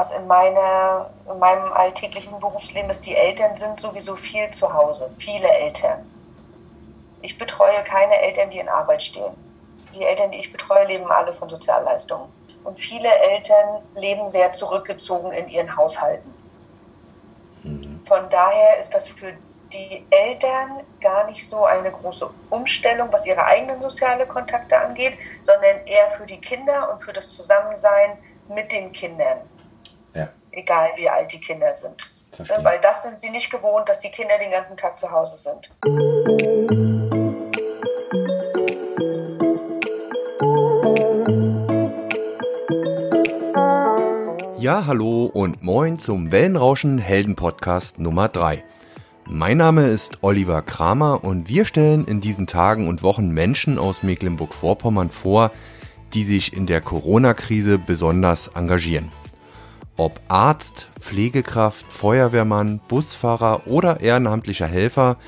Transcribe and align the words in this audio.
was 0.00 0.12
in, 0.12 0.26
meiner, 0.26 1.10
in 1.30 1.38
meinem 1.38 1.70
alltäglichen 1.74 2.40
Berufsleben 2.40 2.88
ist, 2.88 3.04
die 3.04 3.14
Eltern 3.14 3.54
sind 3.54 3.78
sowieso 3.78 4.16
viel 4.16 4.50
zu 4.50 4.72
Hause, 4.72 5.10
viele 5.18 5.48
Eltern. 5.48 6.10
Ich 7.20 7.36
betreue 7.36 7.84
keine 7.84 8.18
Eltern, 8.18 8.48
die 8.48 8.60
in 8.60 8.68
Arbeit 8.70 9.02
stehen. 9.02 9.34
Die 9.94 10.02
Eltern, 10.02 10.30
die 10.30 10.38
ich 10.38 10.50
betreue, 10.50 10.86
leben 10.86 11.10
alle 11.10 11.34
von 11.34 11.50
Sozialleistungen. 11.50 12.32
Und 12.64 12.80
viele 12.80 13.14
Eltern 13.14 13.82
leben 13.94 14.30
sehr 14.30 14.54
zurückgezogen 14.54 15.32
in 15.32 15.50
ihren 15.50 15.76
Haushalten. 15.76 16.32
Mhm. 17.62 18.00
Von 18.06 18.30
daher 18.30 18.78
ist 18.80 18.94
das 18.94 19.06
für 19.06 19.34
die 19.70 20.06
Eltern 20.08 20.80
gar 21.02 21.26
nicht 21.26 21.46
so 21.46 21.66
eine 21.66 21.92
große 21.92 22.30
Umstellung, 22.48 23.08
was 23.12 23.26
ihre 23.26 23.44
eigenen 23.44 23.82
sozialen 23.82 24.26
Kontakte 24.26 24.78
angeht, 24.78 25.18
sondern 25.42 25.86
eher 25.86 26.08
für 26.08 26.24
die 26.24 26.40
Kinder 26.40 26.90
und 26.90 27.02
für 27.02 27.12
das 27.12 27.28
Zusammensein 27.28 28.16
mit 28.48 28.72
den 28.72 28.92
Kindern. 28.92 29.40
Egal 30.52 30.90
wie 30.96 31.08
alt 31.08 31.32
die 31.32 31.38
Kinder 31.38 31.72
sind. 31.74 32.10
Verstehe. 32.32 32.64
Weil 32.64 32.80
das 32.80 33.02
sind 33.02 33.20
sie 33.20 33.30
nicht 33.30 33.50
gewohnt, 33.50 33.88
dass 33.88 34.00
die 34.00 34.10
Kinder 34.10 34.36
den 34.38 34.50
ganzen 34.50 34.76
Tag 34.76 34.98
zu 34.98 35.10
Hause 35.10 35.36
sind. 35.36 35.70
Ja, 44.58 44.86
hallo 44.86 45.26
und 45.26 45.62
moin 45.62 45.98
zum 45.98 46.32
Wellenrauschen 46.32 46.98
Helden 46.98 47.36
Podcast 47.36 48.00
Nummer 48.00 48.28
3. 48.28 48.64
Mein 49.26 49.56
Name 49.56 49.86
ist 49.86 50.18
Oliver 50.22 50.62
Kramer 50.62 51.22
und 51.22 51.48
wir 51.48 51.64
stellen 51.64 52.04
in 52.06 52.20
diesen 52.20 52.48
Tagen 52.48 52.88
und 52.88 53.04
Wochen 53.04 53.30
Menschen 53.30 53.78
aus 53.78 54.02
Mecklenburg-Vorpommern 54.02 55.10
vor, 55.10 55.52
die 56.12 56.24
sich 56.24 56.52
in 56.52 56.66
der 56.66 56.80
Corona-Krise 56.80 57.78
besonders 57.78 58.48
engagieren. 58.48 59.12
Ob 60.00 60.18
Arzt, 60.28 60.88
Pflegekraft, 60.98 61.92
Feuerwehrmann, 61.92 62.80
Busfahrer 62.88 63.66
oder 63.66 64.00
ehrenamtlicher 64.00 64.66
Helfer, 64.66 65.18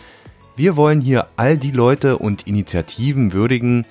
wir 0.56 0.76
wollen 0.76 1.02
hier 1.02 1.26
all 1.36 1.58
die 1.58 1.72
Leute 1.72 2.16
und 2.16 2.46
Initiativen 2.46 3.34
würdigen, 3.34 3.84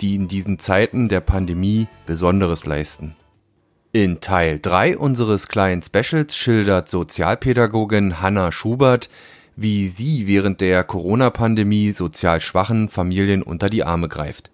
die 0.00 0.14
in 0.14 0.28
diesen 0.28 0.60
Zeiten 0.60 1.08
der 1.08 1.22
Pandemie 1.22 1.88
Besonderes 2.06 2.66
leisten. 2.66 3.16
In 3.90 4.20
Teil 4.20 4.60
3 4.62 4.96
unseres 4.96 5.48
kleinen 5.48 5.82
Specials 5.82 6.36
schildert 6.36 6.88
Sozialpädagogin 6.88 8.20
Hanna 8.20 8.52
Schubert, 8.52 9.10
wie 9.56 9.88
sie 9.88 10.28
während 10.28 10.60
der 10.60 10.84
Corona-Pandemie 10.84 11.90
sozial 11.90 12.40
schwachen 12.40 12.88
Familien 12.88 13.42
unter 13.42 13.68
die 13.68 13.82
Arme 13.82 14.06
greift. 14.06 14.52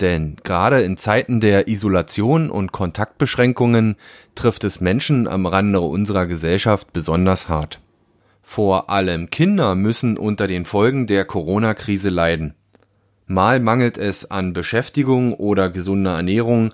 Denn 0.00 0.36
gerade 0.44 0.82
in 0.82 0.96
Zeiten 0.96 1.40
der 1.40 1.68
Isolation 1.68 2.50
und 2.50 2.72
Kontaktbeschränkungen 2.72 3.96
trifft 4.34 4.64
es 4.64 4.80
Menschen 4.80 5.26
am 5.26 5.46
Rande 5.46 5.80
unserer 5.80 6.26
Gesellschaft 6.26 6.92
besonders 6.92 7.48
hart. 7.48 7.80
Vor 8.42 8.90
allem 8.90 9.30
Kinder 9.30 9.74
müssen 9.74 10.16
unter 10.16 10.46
den 10.46 10.64
Folgen 10.64 11.06
der 11.06 11.24
Corona-Krise 11.24 12.10
leiden. 12.10 12.54
Mal 13.26 13.60
mangelt 13.60 13.98
es 13.98 14.30
an 14.30 14.52
Beschäftigung 14.52 15.34
oder 15.34 15.68
gesunder 15.68 16.16
Ernährung, 16.16 16.70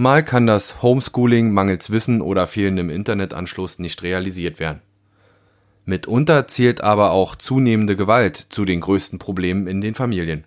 Mal 0.00 0.22
kann 0.22 0.46
das 0.46 0.80
Homeschooling 0.80 1.50
mangels 1.50 1.90
Wissen 1.90 2.20
oder 2.20 2.46
fehlendem 2.46 2.88
Internetanschluss 2.88 3.80
nicht 3.80 4.04
realisiert 4.04 4.60
werden. 4.60 4.80
Mitunter 5.86 6.46
zählt 6.46 6.82
aber 6.82 7.10
auch 7.10 7.34
zunehmende 7.34 7.96
Gewalt 7.96 8.36
zu 8.36 8.64
den 8.64 8.80
größten 8.80 9.18
Problemen 9.18 9.66
in 9.66 9.80
den 9.80 9.96
Familien. 9.96 10.44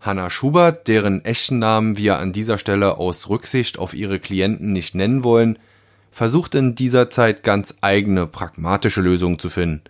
Hanna 0.00 0.30
Schubert, 0.30 0.86
deren 0.86 1.24
echten 1.24 1.58
Namen 1.58 1.98
wir 1.98 2.18
an 2.18 2.32
dieser 2.32 2.58
Stelle 2.58 2.98
aus 2.98 3.28
Rücksicht 3.28 3.78
auf 3.78 3.94
ihre 3.94 4.20
Klienten 4.20 4.72
nicht 4.72 4.94
nennen 4.94 5.24
wollen, 5.24 5.58
versucht 6.12 6.54
in 6.54 6.74
dieser 6.74 7.10
Zeit 7.10 7.42
ganz 7.42 7.74
eigene 7.80 8.26
pragmatische 8.26 9.00
Lösungen 9.00 9.38
zu 9.38 9.48
finden. 9.48 9.82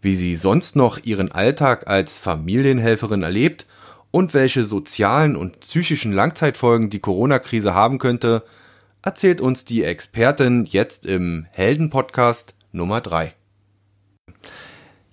Wie 0.00 0.14
sie 0.14 0.36
sonst 0.36 0.76
noch 0.76 0.98
ihren 1.04 1.32
Alltag 1.32 1.88
als 1.88 2.18
Familienhelferin 2.18 3.22
erlebt 3.22 3.66
und 4.10 4.34
welche 4.34 4.64
sozialen 4.64 5.36
und 5.36 5.60
psychischen 5.60 6.12
Langzeitfolgen 6.12 6.90
die 6.90 7.00
Corona-Krise 7.00 7.74
haben 7.74 7.98
könnte, 7.98 8.42
erzählt 9.02 9.40
uns 9.40 9.64
die 9.64 9.84
Expertin 9.84 10.64
jetzt 10.64 11.04
im 11.04 11.46
Helden-Podcast 11.50 12.54
Nummer 12.72 13.00
3. 13.00 13.34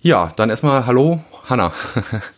Ja, 0.00 0.32
dann 0.36 0.50
erstmal 0.50 0.86
Hallo, 0.86 1.22
Hanna. 1.44 1.72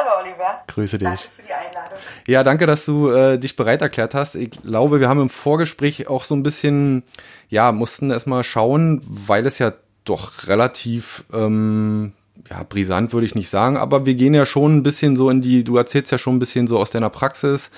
Hallo 0.00 0.22
Oliver. 0.22 0.62
Grüße 0.66 0.98
dich. 0.98 1.08
Danke 1.08 1.22
für 1.36 1.42
die 1.42 1.52
Einladung. 1.52 1.98
Ja, 2.26 2.42
danke, 2.42 2.66
dass 2.66 2.86
du 2.86 3.10
äh, 3.10 3.38
dich 3.38 3.56
bereit 3.56 3.82
erklärt 3.82 4.14
hast. 4.14 4.34
Ich 4.34 4.50
glaube, 4.50 4.98
wir 4.98 5.08
haben 5.08 5.20
im 5.20 5.28
Vorgespräch 5.28 6.08
auch 6.08 6.24
so 6.24 6.34
ein 6.34 6.42
bisschen, 6.42 7.02
ja, 7.50 7.70
mussten 7.72 8.10
erstmal 8.10 8.42
schauen, 8.42 9.02
weil 9.06 9.46
es 9.46 9.58
ja 9.58 9.74
doch 10.04 10.46
relativ 10.46 11.24
ähm, 11.34 12.12
ja, 12.48 12.62
brisant 12.66 13.12
würde 13.12 13.26
ich 13.26 13.34
nicht 13.34 13.50
sagen, 13.50 13.76
aber 13.76 14.06
wir 14.06 14.14
gehen 14.14 14.32
ja 14.32 14.46
schon 14.46 14.78
ein 14.78 14.82
bisschen 14.82 15.16
so 15.16 15.28
in 15.28 15.42
die, 15.42 15.64
du 15.64 15.76
erzählst 15.76 16.10
ja 16.10 16.18
schon 16.18 16.36
ein 16.36 16.40
bisschen 16.40 16.66
so 16.66 16.78
aus 16.78 16.90
deiner 16.90 17.10
Praxis, 17.10 17.70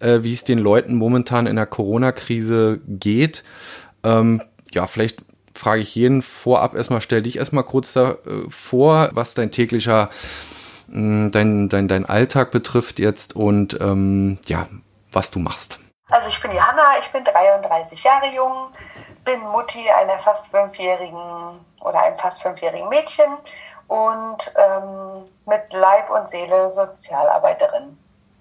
äh, 0.00 0.20
wie 0.22 0.32
es 0.32 0.44
den 0.44 0.58
Leuten 0.58 0.94
momentan 0.94 1.46
in 1.46 1.56
der 1.56 1.66
Corona-Krise 1.66 2.80
geht. 2.86 3.44
Ähm, 4.04 4.40
ja, 4.72 4.86
vielleicht 4.86 5.18
frage 5.54 5.82
ich 5.82 5.94
jeden 5.94 6.22
vorab 6.22 6.74
erstmal, 6.74 7.02
stell 7.02 7.22
dich 7.22 7.36
erstmal 7.36 7.64
kurz 7.64 7.92
da, 7.92 8.12
äh, 8.12 8.48
vor, 8.48 9.10
was 9.12 9.34
dein 9.34 9.50
täglicher, 9.50 10.08
dein, 10.90 11.68
dein, 11.68 11.88
dein 11.88 12.06
Alltag 12.06 12.50
betrifft 12.50 12.98
jetzt 12.98 13.36
und 13.36 13.78
ähm, 13.80 14.38
ja, 14.46 14.66
was 15.12 15.30
du 15.30 15.38
machst. 15.38 15.78
Also 16.10 16.28
ich 16.28 16.40
bin 16.40 16.52
Johanna, 16.52 16.98
ich 16.98 17.10
bin 17.12 17.22
33 17.24 18.02
Jahre 18.02 18.28
jung, 18.34 18.68
bin 19.24 19.40
Mutti 19.40 19.90
einer 19.90 20.18
fast 20.18 20.46
fünfjährigen 20.48 21.60
oder 21.80 22.02
einem 22.02 22.16
fast 22.16 22.40
fünfjährigen 22.42 22.88
Mädchen 22.88 23.36
und 23.88 24.52
ähm, 24.56 25.28
mit 25.46 25.72
Leib 25.72 26.10
und 26.10 26.28
Seele 26.28 26.70
Sozialarbeiterin. 26.70 27.98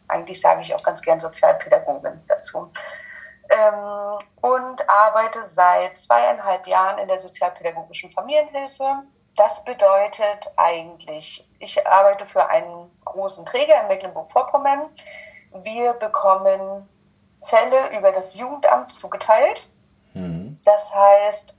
Eigentlich 0.08 0.40
sage 0.40 0.62
ich 0.62 0.74
auch 0.74 0.84
ganz 0.84 1.02
gern 1.02 1.20
Sozialpädagogin 1.20 2.24
dazu. 2.28 2.72
Ähm, 3.50 4.20
und 4.42 4.90
arbeite 4.90 5.44
seit 5.46 5.98
zweieinhalb 5.98 6.68
Jahren 6.68 7.00
in 7.00 7.08
der 7.08 7.20
sozialpädagogischen 7.20 8.12
Familienhilfe. 8.12 9.04
Das 9.38 9.64
bedeutet 9.64 10.52
eigentlich, 10.58 11.48
ich 11.60 11.88
arbeite 11.88 12.26
für 12.26 12.50
einen 12.50 12.92
großen 13.06 13.46
Träger 13.46 13.82
in 13.82 13.88
Mecklenburg-Vorpommern. 13.88 14.90
Wir 15.62 15.94
bekommen 15.94 16.90
Fälle 17.44 17.96
über 17.98 18.12
das 18.12 18.36
Jugendamt 18.36 18.92
zugeteilt. 18.92 19.68
Mhm. 20.14 20.60
Das 20.66 20.92
heißt, 20.94 21.56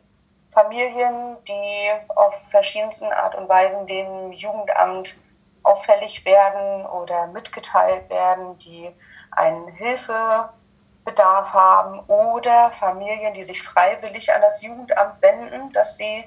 Familien, 0.50 1.36
die 1.46 1.90
auf 2.16 2.34
verschiedensten 2.48 3.12
Art 3.12 3.36
und 3.36 3.48
Weisen 3.48 3.86
dem 3.86 4.32
Jugendamt 4.32 5.14
auffällig 5.62 6.24
werden 6.24 6.84
oder 6.84 7.28
mitgeteilt 7.28 8.10
werden, 8.10 8.58
die 8.58 8.90
einen 9.30 9.68
Hilfebedarf 9.68 11.52
haben 11.54 12.00
oder 12.08 12.72
Familien, 12.72 13.34
die 13.34 13.44
sich 13.44 13.62
freiwillig 13.62 14.34
an 14.34 14.42
das 14.42 14.62
Jugendamt 14.62 15.22
wenden, 15.22 15.72
dass 15.72 15.96
sie 15.96 16.24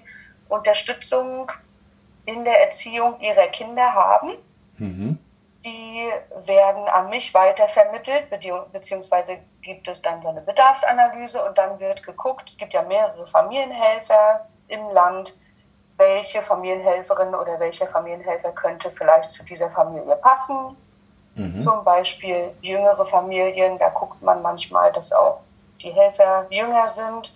Unterstützung 0.52 1.52
in 2.26 2.44
der 2.44 2.62
Erziehung 2.66 3.20
ihrer 3.20 3.48
Kinder 3.48 3.94
haben. 3.94 4.32
Mhm. 4.78 5.18
Die 5.64 6.10
werden 6.48 6.88
an 6.88 7.10
mich 7.10 7.34
weitervermittelt, 7.34 8.30
beziehungsweise 8.72 9.38
gibt 9.62 9.88
es 9.88 10.02
dann 10.02 10.22
so 10.22 10.30
eine 10.30 10.42
Bedarfsanalyse 10.42 11.44
und 11.44 11.58
dann 11.58 11.80
wird 11.80 12.04
geguckt, 12.04 12.50
es 12.50 12.58
gibt 12.58 12.74
ja 12.74 12.82
mehrere 12.82 13.28
Familienhelfer 13.28 14.48
im 14.68 14.90
Land, 14.90 15.36
welche 15.98 16.42
Familienhelferin 16.42 17.36
oder 17.36 17.60
welcher 17.60 17.88
Familienhelfer 17.88 18.52
könnte 18.54 18.90
vielleicht 18.90 19.30
zu 19.30 19.44
dieser 19.44 19.70
Familie 19.70 20.16
passen. 20.16 20.76
Mhm. 21.36 21.62
Zum 21.62 21.84
Beispiel 21.84 22.56
jüngere 22.62 23.06
Familien, 23.06 23.78
da 23.78 23.90
guckt 23.90 24.22
man 24.22 24.42
manchmal, 24.42 24.92
dass 24.92 25.12
auch 25.12 25.42
die 25.80 25.92
Helfer 25.92 26.48
jünger 26.50 26.90
sind 26.90 27.34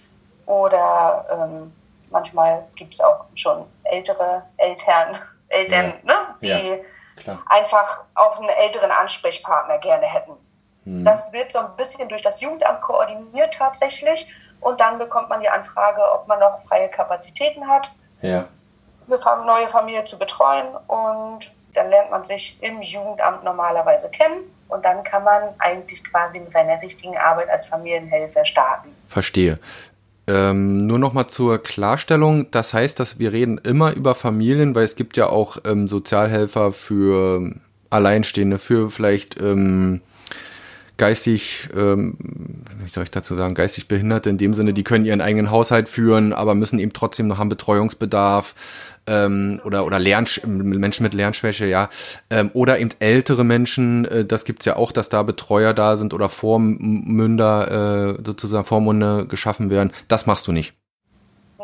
oder 0.47 1.25
ähm, 1.31 1.73
manchmal 2.09 2.67
gibt 2.75 2.93
es 2.93 2.99
auch 2.99 3.25
schon 3.35 3.65
ältere 3.83 4.43
Eltern, 4.57 5.17
Eltern, 5.49 5.93
ja. 6.03 6.13
ne, 6.13 6.35
die 6.41 6.47
ja 6.47 6.77
einfach 7.47 8.03
auch 8.13 8.39
einen 8.39 8.49
älteren 8.49 8.91
Ansprechpartner 8.91 9.77
gerne 9.79 10.05
hätten. 10.05 10.33
Mhm. 10.85 11.05
Das 11.05 11.31
wird 11.33 11.51
so 11.51 11.59
ein 11.59 11.75
bisschen 11.77 12.07
durch 12.09 12.21
das 12.21 12.41
Jugendamt 12.41 12.81
koordiniert 12.81 13.53
tatsächlich 13.53 14.27
und 14.59 14.79
dann 14.79 14.97
bekommt 14.97 15.29
man 15.29 15.41
die 15.41 15.49
Anfrage, 15.49 16.01
ob 16.13 16.27
man 16.27 16.39
noch 16.39 16.61
freie 16.67 16.89
Kapazitäten 16.89 17.67
hat, 17.67 17.91
ja. 18.21 18.45
eine 19.07 19.45
neue 19.45 19.67
Familie 19.67 20.03
zu 20.03 20.17
betreuen 20.17 20.75
und 20.87 21.51
dann 21.73 21.89
lernt 21.89 22.11
man 22.11 22.23
sich 22.23 22.61
im 22.63 22.81
Jugendamt 22.81 23.43
normalerweise 23.43 24.09
kennen 24.09 24.43
und 24.69 24.85
dann 24.85 25.03
kann 25.03 25.23
man 25.23 25.53
eigentlich 25.59 26.03
quasi 26.03 26.39
mit 26.39 26.53
seiner 26.53 26.81
richtigen 26.81 27.17
Arbeit 27.17 27.49
als 27.49 27.65
Familienhelfer 27.65 28.45
starten. 28.45 28.95
Verstehe. 29.07 29.59
Ähm, 30.27 30.77
nur 30.77 30.97
noch 30.97 31.13
mal 31.13 31.27
zur 31.27 31.59
Klarstellung, 31.59 32.49
das 32.49 32.73
heißt, 32.73 32.99
dass 32.99 33.19
wir 33.19 33.31
reden 33.31 33.59
immer 33.59 33.93
über 33.93 34.15
Familien, 34.15 34.73
weil 34.73 34.85
es 34.85 34.95
gibt 34.95 35.17
ja 35.17 35.29
auch 35.29 35.57
ähm, 35.65 35.87
Sozialhelfer 35.87 36.71
für 36.71 37.51
Alleinstehende, 37.91 38.57
für 38.57 38.89
vielleicht 38.89 39.39
ähm, 39.39 40.01
geistig, 40.97 41.69
ähm, 41.75 42.17
wie 42.83 42.89
soll 42.89 43.03
ich 43.03 43.11
dazu 43.11 43.35
sagen, 43.35 43.55
geistig 43.55 43.87
Behinderte 43.87 44.29
in 44.29 44.37
dem 44.37 44.53
Sinne, 44.53 44.73
die 44.73 44.83
können 44.83 45.05
ihren 45.05 45.21
eigenen 45.21 45.51
Haushalt 45.51 45.89
führen, 45.89 46.33
aber 46.33 46.55
müssen 46.55 46.79
eben 46.79 46.93
trotzdem 46.93 47.27
noch 47.27 47.37
haben 47.37 47.49
Betreuungsbedarf 47.49 48.55
ähm, 49.07 49.59
oder 49.63 49.85
oder 49.85 49.99
Lern 49.99 50.25
Menschen 50.45 51.03
mit 51.03 51.13
Lernschwäche, 51.13 51.65
ja, 51.65 51.89
ähm, 52.29 52.51
oder 52.53 52.79
eben 52.79 52.91
ältere 52.99 53.43
Menschen, 53.43 54.05
äh, 54.05 54.25
das 54.25 54.45
gibt's 54.45 54.65
ja 54.65 54.75
auch, 54.75 54.91
dass 54.91 55.09
da 55.09 55.23
Betreuer 55.23 55.73
da 55.73 55.97
sind 55.97 56.13
oder 56.13 56.29
Vormünder 56.29 58.17
äh, 58.17 58.23
sozusagen 58.25 58.65
Vormunde 58.65 59.27
geschaffen 59.27 59.69
werden. 59.69 59.91
Das 60.07 60.25
machst 60.25 60.47
du 60.47 60.51
nicht. 60.51 60.73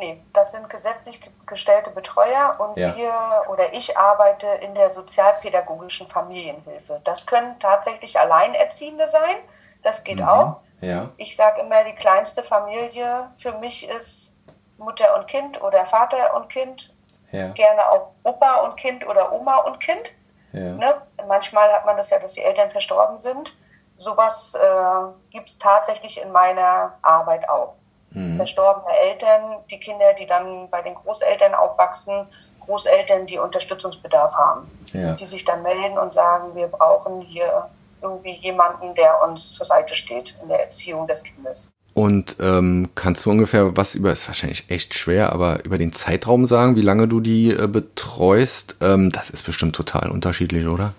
Nee, 0.02 0.22
das 0.34 0.52
sind 0.52 0.70
gesetzlich 0.70 1.22
gestellte 1.46 1.92
Betreuer 1.92 2.56
und 2.60 2.78
ja. 2.78 2.96
wir 2.96 3.14
oder 3.50 3.74
ich 3.74 3.98
arbeite 3.98 4.48
in 4.48 4.74
der 4.74 4.90
sozialpädagogischen 4.90 6.08
Familienhilfe. 6.08 7.02
Das 7.04 7.26
können 7.26 7.60
tatsächlich 7.60 8.20
Alleinerziehende 8.20 9.08
sein, 9.08 9.38
das 9.84 10.04
geht 10.04 10.18
mhm. 10.18 10.28
auch. 10.28 10.58
Ja. 10.82 11.10
Ich 11.18 11.36
sage 11.36 11.62
immer, 11.62 11.84
die 11.84 11.94
kleinste 11.94 12.42
Familie 12.42 13.30
für 13.38 13.54
mich 13.54 13.88
ist 13.88 14.36
Mutter 14.78 15.16
und 15.18 15.28
Kind 15.28 15.62
oder 15.62 15.86
Vater 15.86 16.36
und 16.36 16.50
Kind 16.50 16.92
ja. 17.32 17.48
Gerne 17.50 17.90
auch 17.90 18.12
Opa 18.24 18.62
und 18.66 18.76
Kind 18.76 19.08
oder 19.08 19.32
Oma 19.32 19.60
und 19.60 19.80
Kind. 19.80 20.14
Ne? 20.52 21.02
Manchmal 21.28 21.72
hat 21.72 21.86
man 21.86 21.96
das 21.96 22.10
ja, 22.10 22.20
dass 22.20 22.34
die 22.34 22.42
Eltern 22.42 22.70
verstorben 22.70 23.18
sind. 23.18 23.56
Sowas 23.98 24.56
äh, 24.56 25.30
gibt 25.30 25.50
es 25.50 25.58
tatsächlich 25.58 26.22
in 26.22 26.32
meiner 26.32 26.98
Arbeit 27.02 27.48
auch. 27.48 27.76
Mhm. 28.12 28.38
Verstorbene 28.38 28.96
Eltern, 28.98 29.58
die 29.70 29.80
Kinder, 29.80 30.14
die 30.14 30.26
dann 30.26 30.70
bei 30.70 30.82
den 30.82 30.96
Großeltern 30.96 31.54
aufwachsen, 31.54 32.28
Großeltern, 32.66 33.26
die 33.26 33.40
Unterstützungsbedarf 33.40 34.34
haben, 34.34 34.70
ja. 34.94 35.14
die 35.14 35.26
sich 35.26 35.44
dann 35.46 35.64
melden 35.64 35.98
und 35.98 36.14
sagen, 36.14 36.56
wir 36.56 36.68
brauchen 36.68 37.22
hier 37.22 37.70
irgendwie 38.02 38.34
jemanden, 38.34 38.96
der 38.96 39.22
uns 39.24 39.54
zur 39.54 39.66
Seite 39.66 39.96
steht 39.96 40.36
in 40.42 40.50
der 40.50 40.66
Erziehung 40.66 41.08
des 41.08 41.24
Kindes. 41.24 41.72
Und 41.94 42.38
ähm, 42.40 42.90
kannst 42.96 43.26
du 43.26 43.32
ungefähr 43.32 43.76
was 43.76 43.96
über, 43.96 44.12
ist 44.12 44.28
wahrscheinlich 44.28 44.70
echt 44.70 44.94
schwer, 44.94 45.34
aber 45.34 45.64
über 45.66 45.78
den 45.78 45.92
Zeitraum 45.92 46.46
sagen, 46.46 46.76
wie 46.78 46.82
lange 46.82 47.08
du 47.08 47.20
die 47.20 47.52
äh, 47.52 47.68
betreust? 47.68 48.78
Ähm, 48.82 49.12
das 49.12 49.30
ist 49.30 49.46
bestimmt 49.46 49.76
total 49.76 50.10
unterschiedlich, 50.10 50.66
oder? 50.68 50.94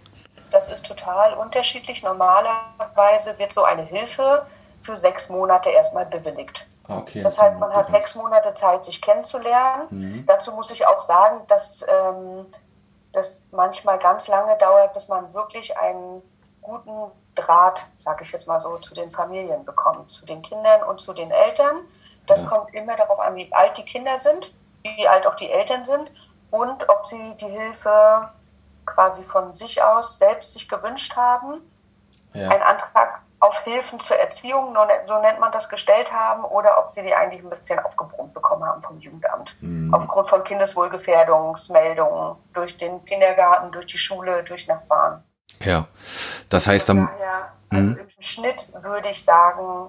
Das 0.51 0.69
ist 0.69 0.85
total 0.85 1.33
unterschiedlich. 1.35 2.03
Normalerweise 2.03 3.39
wird 3.39 3.55
so 3.55 3.65
eine 3.65 3.83
Hilfe 3.83 4.43
für 4.83 4.97
sechs 4.99 5.31
Monate 5.31 5.71
erstmal 5.71 6.05
bewilligt. 6.05 6.67
Ah, 6.89 6.99
okay, 6.99 7.23
das 7.23 7.39
heißt, 7.39 7.59
man 7.59 7.73
hat 7.73 7.91
sechs 7.91 8.15
Monate 8.15 8.55
Zeit, 8.55 8.85
sich 8.85 9.01
kennenzulernen. 9.01 9.87
Mhm. 9.91 10.27
Dazu 10.27 10.53
muss 10.53 10.71
ich 10.71 10.87
auch 10.87 11.01
sagen, 11.01 11.41
dass 11.47 11.85
ähm, 11.89 12.47
das 13.13 13.47
manchmal 13.53 13.99
ganz 13.99 14.27
lange 14.29 14.57
dauert, 14.59 14.93
bis 14.95 15.09
man 15.09 15.33
wirklich 15.33 15.77
einen 15.77 16.23
guten 16.61 17.11
Draht, 17.35 17.83
sage 17.99 18.25
ich 18.25 18.33
jetzt 18.33 18.47
mal 18.47 18.59
so, 18.59 18.79
zu 18.79 18.95
den 18.95 19.11
Familien 19.11 19.65
bekommen, 19.65 20.09
zu 20.09 20.27
den 20.27 20.43
Kindern 20.43 20.83
und 20.83 21.01
zu 21.01 21.13
den 21.13 21.31
Eltern. 21.31 21.81
Das 22.27 22.43
ja. 22.43 22.49
kommt 22.49 22.75
immer 22.75 22.97
darauf 22.97 23.21
an, 23.21 23.37
wie 23.37 23.53
alt 23.53 23.77
die 23.79 23.85
Kinder 23.85 24.19
sind, 24.21 24.53
wie 24.83 25.09
alt 25.09 25.27
auch 25.27 25.37
die 25.37 25.51
Eltern 25.51 25.85
sind 25.85 26.11
und 26.51 26.89
ob 26.89 27.07
sie 27.07 27.35
die 27.37 27.49
Hilfe 27.49 28.31
quasi 28.85 29.25
von 29.25 29.55
sich 29.55 29.83
aus 29.83 30.19
selbst 30.19 30.53
sich 30.53 30.69
gewünscht 30.69 31.17
haben, 31.17 31.61
ja. 32.35 32.49
einen 32.49 32.63
Antrag 32.63 33.23
auf 33.43 33.59
Hilfen 33.65 33.99
zur 33.99 34.17
Erziehung, 34.17 34.77
so 35.05 35.19
nennt 35.19 35.41
man 35.41 35.51
das, 35.51 35.69
gestellt 35.69 36.13
haben 36.13 36.45
oder 36.45 36.79
ob 36.79 36.93
sie 36.93 37.03
die 37.03 37.13
eigentlich 37.13 37.43
ein 37.43 37.51
bisschen 37.51 37.81
aufgebrummt 37.81 38.33
bekommen 38.33 38.65
haben 38.65 38.81
vom 38.83 39.01
Jugendamt. 39.01 39.57
Mhm. 39.61 39.93
Aufgrund 39.93 40.29
von 40.29 40.45
Kindeswohlgefährdungsmeldungen 40.45 42.37
durch 42.53 42.79
den 42.79 43.05
Kindergarten, 43.05 43.73
durch 43.73 43.87
die 43.87 43.99
Schule, 43.99 44.45
durch 44.45 44.69
Nachbarn. 44.69 45.25
Ja, 45.59 45.87
das 46.51 46.69
heißt 46.69 46.89
dann. 46.89 47.09
Daher, 47.09 47.53
also 47.69 47.91
mhm. 47.91 47.99
im 47.99 48.23
Schnitt 48.23 48.69
würde 48.81 49.09
ich 49.09 49.25
sagen, 49.25 49.89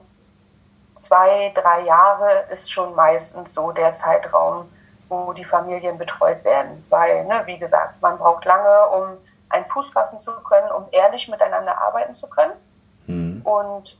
zwei, 0.95 1.51
drei 1.53 1.81
Jahre 1.81 2.45
ist 2.49 2.71
schon 2.71 2.95
meistens 2.95 3.53
so 3.53 3.71
der 3.71 3.93
Zeitraum, 3.93 4.67
wo 5.09 5.31
die 5.31 5.45
Familien 5.45 5.99
betreut 5.99 6.43
werden. 6.43 6.83
Weil, 6.89 7.25
ne, 7.25 7.43
wie 7.45 7.59
gesagt, 7.59 8.01
man 8.01 8.17
braucht 8.17 8.45
lange, 8.45 8.87
um 8.87 9.17
einen 9.49 9.67
Fuß 9.67 9.91
fassen 9.91 10.19
zu 10.19 10.31
können, 10.41 10.71
um 10.71 10.87
ehrlich 10.91 11.27
miteinander 11.27 11.79
arbeiten 11.79 12.15
zu 12.15 12.27
können. 12.27 12.53
Mhm. 13.43 13.51
Und 13.51 13.97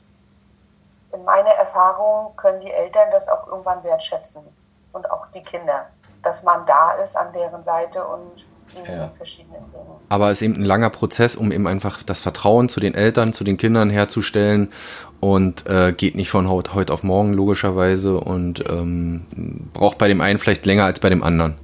in 1.14 1.24
meiner 1.24 1.52
Erfahrung 1.52 2.36
können 2.36 2.60
die 2.62 2.72
Eltern 2.72 3.10
das 3.12 3.28
auch 3.28 3.48
irgendwann 3.48 3.84
wertschätzen 3.84 4.44
und 4.92 5.10
auch 5.12 5.28
die 5.34 5.44
Kinder, 5.44 5.88
dass 6.22 6.44
man 6.44 6.66
da 6.66 6.94
ist 6.94 7.16
an 7.16 7.32
deren 7.34 7.64
Seite 7.64 8.04
und 8.06 8.46
ja. 8.88 9.10
verschiedenen 9.16 9.72
Dingen. 9.72 9.86
Aber 10.10 10.32
es 10.32 10.42
ist 10.42 10.48
eben 10.48 10.56
ein 10.56 10.66
langer 10.66 10.90
Prozess, 10.90 11.36
um 11.36 11.52
eben 11.52 11.68
einfach 11.68 12.04
das 12.04 12.20
Vertrauen 12.20 12.70
zu 12.70 12.80
den 12.80 12.96
Eltern, 12.96 13.34
zu 13.34 13.44
den 13.44 13.58
Kindern 13.58 13.90
herzustellen 13.90 14.72
und 15.20 15.68
äh, 15.68 15.94
geht 15.94 16.16
nicht 16.16 16.32
von 16.32 16.50
heute 16.50 16.94
auf 16.94 17.04
morgen 17.04 17.34
logischerweise 17.34 18.20
und 18.20 18.68
ähm, 18.70 19.70
braucht 19.74 19.98
bei 19.98 20.08
dem 20.08 20.22
einen 20.22 20.40
vielleicht 20.40 20.66
länger 20.66 20.86
als 20.86 21.00
bei 21.00 21.10
dem 21.10 21.24
anderen. 21.24 21.56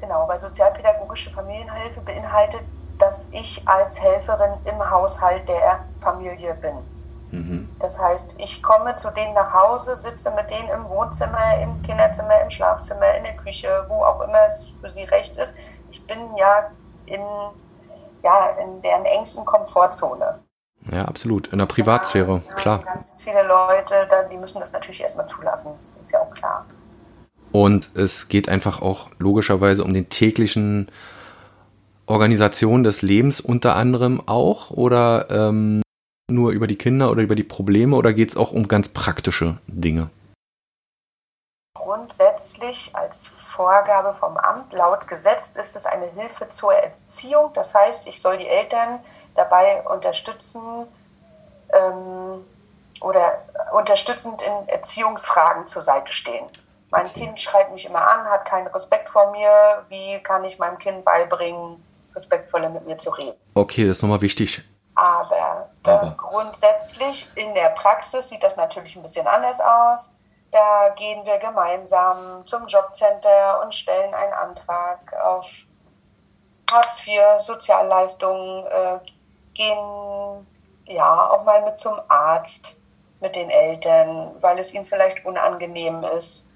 Genau, 0.00 0.28
weil 0.28 0.38
sozialpädagogische 0.38 1.30
Familienhilfe 1.30 2.00
beinhaltet, 2.00 2.60
dass 3.06 3.28
ich 3.30 3.62
als 3.66 4.00
Helferin 4.02 4.54
im 4.64 4.90
Haushalt 4.90 5.48
der 5.48 5.84
Familie 6.00 6.54
bin. 6.54 6.74
Mhm. 7.30 7.68
Das 7.78 8.00
heißt, 8.00 8.34
ich 8.38 8.60
komme 8.60 8.96
zu 8.96 9.10
denen 9.10 9.32
nach 9.34 9.52
Hause, 9.52 9.94
sitze 9.94 10.32
mit 10.32 10.50
denen 10.50 10.68
im 10.70 10.88
Wohnzimmer, 10.88 11.56
im 11.62 11.82
Kinderzimmer, 11.82 12.42
im 12.42 12.50
Schlafzimmer, 12.50 13.14
in 13.16 13.22
der 13.22 13.36
Küche, 13.36 13.68
wo 13.88 14.02
auch 14.02 14.20
immer 14.22 14.46
es 14.48 14.72
für 14.80 14.90
sie 14.90 15.04
recht 15.04 15.36
ist. 15.36 15.54
Ich 15.92 16.04
bin 16.04 16.18
ja 16.36 16.68
in, 17.06 17.22
ja, 18.24 18.48
in 18.60 18.82
deren 18.82 19.04
engsten 19.04 19.44
Komfortzone. 19.44 20.40
Ja, 20.90 21.04
absolut. 21.04 21.52
In 21.52 21.60
der 21.60 21.66
Privatsphäre, 21.66 22.42
ja, 22.48 22.54
klar. 22.54 22.82
Ganz 22.84 23.10
viele 23.22 23.46
Leute, 23.46 24.08
die 24.32 24.36
müssen 24.36 24.58
das 24.58 24.72
natürlich 24.72 25.00
erstmal 25.00 25.26
zulassen, 25.26 25.70
das 25.74 25.94
ist 26.00 26.10
ja 26.10 26.20
auch 26.20 26.30
klar. 26.34 26.66
Und 27.52 27.90
es 27.94 28.26
geht 28.26 28.48
einfach 28.48 28.82
auch 28.82 29.10
logischerweise 29.18 29.84
um 29.84 29.94
den 29.94 30.08
täglichen 30.08 30.90
Organisation 32.06 32.84
des 32.84 33.02
Lebens 33.02 33.40
unter 33.40 33.76
anderem 33.76 34.22
auch 34.26 34.70
oder 34.70 35.26
ähm, 35.30 35.82
nur 36.30 36.52
über 36.52 36.66
die 36.66 36.78
Kinder 36.78 37.10
oder 37.10 37.22
über 37.22 37.34
die 37.34 37.44
Probleme 37.44 37.96
oder 37.96 38.12
geht 38.12 38.30
es 38.30 38.36
auch 38.36 38.52
um 38.52 38.68
ganz 38.68 38.88
praktische 38.88 39.58
Dinge? 39.66 40.10
Grundsätzlich 41.74 42.94
als 42.94 43.24
Vorgabe 43.54 44.14
vom 44.14 44.36
Amt 44.36 44.72
laut 44.72 45.08
Gesetz 45.08 45.56
ist 45.56 45.76
es 45.76 45.86
eine 45.86 46.06
Hilfe 46.06 46.48
zur 46.48 46.74
Erziehung. 46.74 47.52
Das 47.54 47.74
heißt, 47.74 48.06
ich 48.06 48.20
soll 48.20 48.38
die 48.38 48.46
Eltern 48.46 49.00
dabei 49.34 49.82
unterstützen 49.82 50.60
ähm, 51.72 52.44
oder 53.00 53.44
unterstützend 53.72 54.42
in 54.42 54.68
Erziehungsfragen 54.68 55.66
zur 55.66 55.82
Seite 55.82 56.12
stehen. 56.12 56.44
Mein. 56.90 57.12
Kind 57.12 57.40
schreit 57.40 57.72
mich 57.72 57.86
immer 57.86 58.06
an, 58.06 58.26
hat 58.26 58.44
keinen 58.44 58.68
Respekt 58.68 59.10
vor 59.10 59.32
mir. 59.32 59.84
Wie 59.88 60.18
kann 60.20 60.44
ich 60.44 60.58
meinem 60.58 60.78
Kind 60.78 61.04
beibringen, 61.04 61.82
respektvoller 62.16 62.68
mit 62.70 62.86
mir 62.86 62.98
zu 62.98 63.10
reden? 63.10 63.38
Okay, 63.54 63.86
das 63.86 63.98
ist 63.98 64.02
nochmal 64.02 64.22
wichtig. 64.22 64.62
Aber, 64.94 65.68
Aber. 65.84 66.14
grundsätzlich 66.16 67.30
in 67.34 67.54
der 67.54 67.68
Praxis 67.70 68.30
sieht 68.30 68.42
das 68.42 68.56
natürlich 68.56 68.96
ein 68.96 69.02
bisschen 69.02 69.26
anders 69.26 69.60
aus. 69.60 70.10
Da 70.50 70.88
gehen 70.96 71.24
wir 71.26 71.38
gemeinsam 71.38 72.46
zum 72.46 72.66
Jobcenter 72.66 73.62
und 73.62 73.74
stellen 73.74 74.14
einen 74.14 74.32
Antrag 74.32 75.12
auf 75.22 75.46
Hartz 76.70 77.06
IV, 77.06 77.20
Sozialleistungen, 77.40 78.66
äh, 78.66 78.98
gehen 79.54 80.46
ja 80.86 81.30
auch 81.30 81.44
mal 81.44 81.62
mit 81.62 81.78
zum 81.78 82.00
Arzt 82.08 82.76
mit 83.20 83.36
den 83.36 83.50
Eltern, 83.50 84.34
weil 84.40 84.58
es 84.58 84.72
ihnen 84.72 84.86
vielleicht 84.86 85.24
unangenehm 85.24 86.04
ist, 86.04 86.48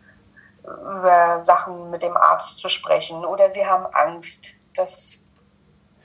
über 0.62 1.42
Sachen 1.44 1.90
mit 1.90 2.02
dem 2.02 2.16
Arzt 2.16 2.58
zu 2.58 2.68
sprechen 2.68 3.24
oder 3.24 3.50
sie 3.50 3.66
haben 3.66 3.86
Angst, 3.94 4.46
dass 4.74 5.19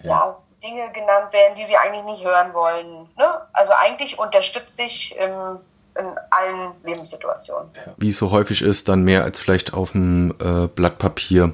ja. 0.05 0.11
ja 0.11 0.37
Dinge 0.63 0.91
genannt 0.91 1.31
werden, 1.31 1.55
die 1.55 1.65
sie 1.65 1.77
eigentlich 1.77 2.03
nicht 2.03 2.25
hören 2.25 2.53
wollen. 2.53 3.09
Ne? 3.17 3.41
Also 3.53 3.73
eigentlich 3.73 4.17
unterstütze 4.17 4.83
ich 4.83 5.15
im 5.17 5.59
in 5.97 6.15
allen 6.29 6.73
Lebenssituationen. 6.83 7.69
Wie 7.97 8.09
es 8.09 8.17
so 8.17 8.31
häufig 8.31 8.61
ist, 8.61 8.89
dann 8.89 9.03
mehr 9.03 9.23
als 9.23 9.39
vielleicht 9.39 9.73
auf 9.73 9.93
dem 9.93 10.35
äh, 10.41 10.67
Blatt 10.67 10.97
Papier 10.97 11.53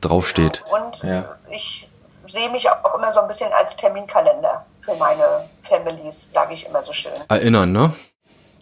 draufsteht. 0.00 0.62
Genau. 0.64 0.86
Und 0.86 1.02
ja. 1.02 1.36
ich 1.50 1.88
sehe 2.28 2.48
mich 2.50 2.70
auch 2.70 2.94
immer 2.94 3.12
so 3.12 3.20
ein 3.20 3.28
bisschen 3.28 3.52
als 3.52 3.76
Terminkalender 3.76 4.64
für 4.82 4.94
meine 4.94 5.48
Families, 5.64 6.32
sage 6.32 6.54
ich 6.54 6.66
immer 6.66 6.82
so 6.82 6.92
schön. 6.92 7.12
Erinnern, 7.28 7.72
ne? 7.72 7.92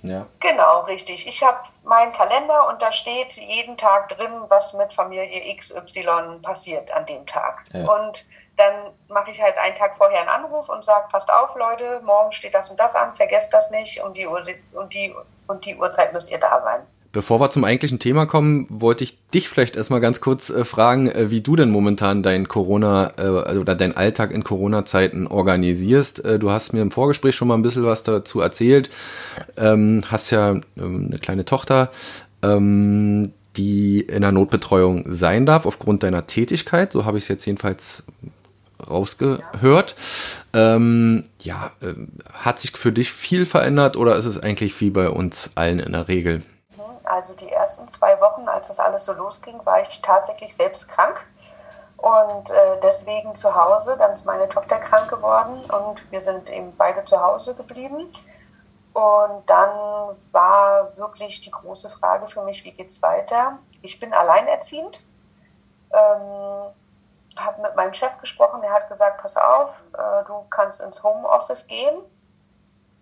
Ja. 0.02 0.26
Genau, 0.40 0.80
richtig. 0.82 1.26
Ich 1.26 1.42
habe 1.42 1.58
meinen 1.84 2.12
Kalender 2.12 2.68
und 2.68 2.80
da 2.82 2.92
steht 2.92 3.32
jeden 3.32 3.76
Tag 3.76 4.10
drin, 4.10 4.42
was 4.48 4.74
mit 4.74 4.92
Familie 4.92 5.56
XY 5.56 6.40
passiert 6.42 6.90
an 6.92 7.06
dem 7.06 7.26
Tag. 7.26 7.64
Ja. 7.72 7.80
Und 7.80 8.24
dann 8.56 8.92
mache 9.08 9.30
ich 9.30 9.40
halt 9.40 9.56
einen 9.56 9.76
Tag 9.76 9.96
vorher 9.96 10.20
einen 10.20 10.28
Anruf 10.28 10.68
und 10.68 10.84
sage, 10.84 11.08
passt 11.10 11.32
auf, 11.32 11.54
Leute, 11.56 12.00
morgen 12.04 12.32
steht 12.32 12.54
das 12.54 12.70
und 12.70 12.78
das 12.78 12.94
an, 12.94 13.14
vergesst 13.14 13.52
das 13.54 13.70
nicht 13.70 14.02
und 14.02 14.16
die, 14.16 14.26
und 14.26 14.46
die, 14.92 15.14
und 15.46 15.64
die 15.64 15.76
Uhrzeit 15.76 16.12
müsst 16.12 16.30
ihr 16.30 16.38
da 16.38 16.60
sein. 16.62 16.86
Bevor 17.10 17.40
wir 17.40 17.48
zum 17.48 17.64
eigentlichen 17.64 17.98
Thema 17.98 18.26
kommen, 18.26 18.66
wollte 18.68 19.02
ich 19.02 19.16
dich 19.32 19.48
vielleicht 19.48 19.76
erstmal 19.76 20.00
ganz 20.00 20.20
kurz 20.20 20.50
äh, 20.50 20.66
fragen, 20.66 21.10
äh, 21.10 21.30
wie 21.30 21.40
du 21.40 21.56
denn 21.56 21.70
momentan 21.70 22.22
dein 22.22 22.48
Corona 22.48 23.12
äh, 23.16 23.56
oder 23.56 23.74
dein 23.74 23.96
Alltag 23.96 24.30
in 24.30 24.44
Corona-Zeiten 24.44 25.26
organisierst. 25.26 26.22
Äh, 26.24 26.38
du 26.38 26.50
hast 26.50 26.74
mir 26.74 26.82
im 26.82 26.90
Vorgespräch 26.90 27.34
schon 27.34 27.48
mal 27.48 27.54
ein 27.54 27.62
bisschen 27.62 27.84
was 27.84 28.02
dazu 28.02 28.40
erzählt. 28.40 28.90
Ähm, 29.56 30.02
hast 30.08 30.30
ja 30.30 30.60
ähm, 30.76 31.06
eine 31.08 31.18
kleine 31.18 31.46
Tochter, 31.46 31.90
ähm, 32.42 33.32
die 33.56 34.00
in 34.00 34.20
der 34.20 34.32
Notbetreuung 34.32 35.04
sein 35.08 35.46
darf 35.46 35.64
aufgrund 35.64 36.02
deiner 36.02 36.26
Tätigkeit. 36.26 36.92
So 36.92 37.06
habe 37.06 37.16
ich 37.16 37.24
es 37.24 37.28
jetzt 37.28 37.46
jedenfalls 37.46 38.02
rausgehört. 38.86 39.94
Ja, 40.54 40.76
ähm, 40.76 41.24
ja 41.40 41.72
äh, 41.80 41.94
hat 42.34 42.60
sich 42.60 42.76
für 42.76 42.92
dich 42.92 43.10
viel 43.12 43.46
verändert 43.46 43.96
oder 43.96 44.16
ist 44.16 44.26
es 44.26 44.38
eigentlich 44.38 44.78
wie 44.82 44.90
bei 44.90 45.08
uns 45.08 45.48
allen 45.54 45.80
in 45.80 45.92
der 45.92 46.08
Regel? 46.08 46.42
Also 47.08 47.34
die 47.34 47.50
ersten 47.50 47.88
zwei 47.88 48.20
Wochen, 48.20 48.48
als 48.48 48.68
das 48.68 48.78
alles 48.78 49.04
so 49.04 49.12
losging, 49.12 49.64
war 49.64 49.80
ich 49.80 50.02
tatsächlich 50.02 50.54
selbst 50.54 50.88
krank 50.88 51.26
und 51.96 52.50
äh, 52.50 52.78
deswegen 52.82 53.34
zu 53.34 53.54
Hause. 53.54 53.96
Dann 53.98 54.12
ist 54.12 54.24
meine 54.24 54.48
Tochter 54.48 54.78
krank 54.78 55.08
geworden 55.08 55.62
und 55.70 56.10
wir 56.12 56.20
sind 56.20 56.48
eben 56.50 56.76
beide 56.76 57.04
zu 57.04 57.20
Hause 57.20 57.54
geblieben. 57.54 58.12
Und 58.92 59.48
dann 59.48 60.16
war 60.32 60.96
wirklich 60.96 61.40
die 61.40 61.50
große 61.50 61.90
Frage 61.90 62.26
für 62.26 62.42
mich, 62.42 62.64
wie 62.64 62.72
geht 62.72 62.88
es 62.88 63.00
weiter? 63.00 63.58
Ich 63.82 64.00
bin 64.00 64.12
alleinerziehend, 64.12 65.04
ähm, 65.92 66.72
habe 67.36 67.62
mit 67.62 67.76
meinem 67.76 67.92
Chef 67.92 68.18
gesprochen, 68.18 68.60
der 68.60 68.72
hat 68.72 68.88
gesagt, 68.88 69.22
pass 69.22 69.36
auf, 69.36 69.82
äh, 69.96 70.24
du 70.26 70.44
kannst 70.50 70.80
ins 70.80 71.02
Homeoffice 71.02 71.66
gehen 71.68 72.02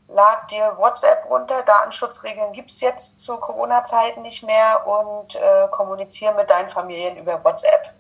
lad 0.09 0.51
dir 0.51 0.77
WhatsApp 0.77 1.29
runter. 1.29 1.63
Datenschutzregeln 1.63 2.53
gibt 2.53 2.71
es 2.71 2.81
jetzt 2.81 3.21
zu 3.21 3.37
Corona-Zeiten 3.37 4.23
nicht 4.23 4.43
mehr 4.43 4.87
und 4.87 5.35
äh, 5.35 5.69
kommuniziere 5.71 6.35
mit 6.35 6.51
deinen 6.51 6.69
Familien 6.69 7.17
über 7.17 7.43
WhatsApp. 7.45 7.93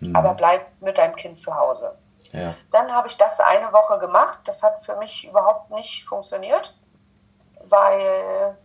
Mhm. 0.00 0.14
Aber 0.14 0.34
bleib 0.34 0.66
mit 0.80 0.98
deinem 0.98 1.16
Kind 1.16 1.38
zu 1.38 1.54
Hause. 1.54 1.96
Ja. 2.32 2.54
Dann 2.70 2.92
habe 2.92 3.08
ich 3.08 3.16
das 3.16 3.40
eine 3.40 3.72
Woche 3.72 3.98
gemacht. 3.98 4.38
Das 4.44 4.62
hat 4.62 4.82
für 4.82 4.96
mich 4.96 5.28
überhaupt 5.28 5.70
nicht 5.70 6.04
funktioniert, 6.06 6.74
weil 7.64 8.56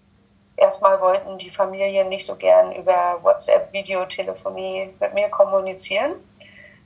erstmal 0.56 1.00
wollten 1.02 1.38
die 1.38 1.50
Familien 1.50 2.10
nicht 2.10 2.26
so 2.26 2.36
gern 2.36 2.72
über 2.74 3.20
WhatsApp, 3.22 3.72
Videotelefonie 3.72 4.96
mit 5.00 5.14
mir 5.14 5.30
kommunizieren, 5.30 6.16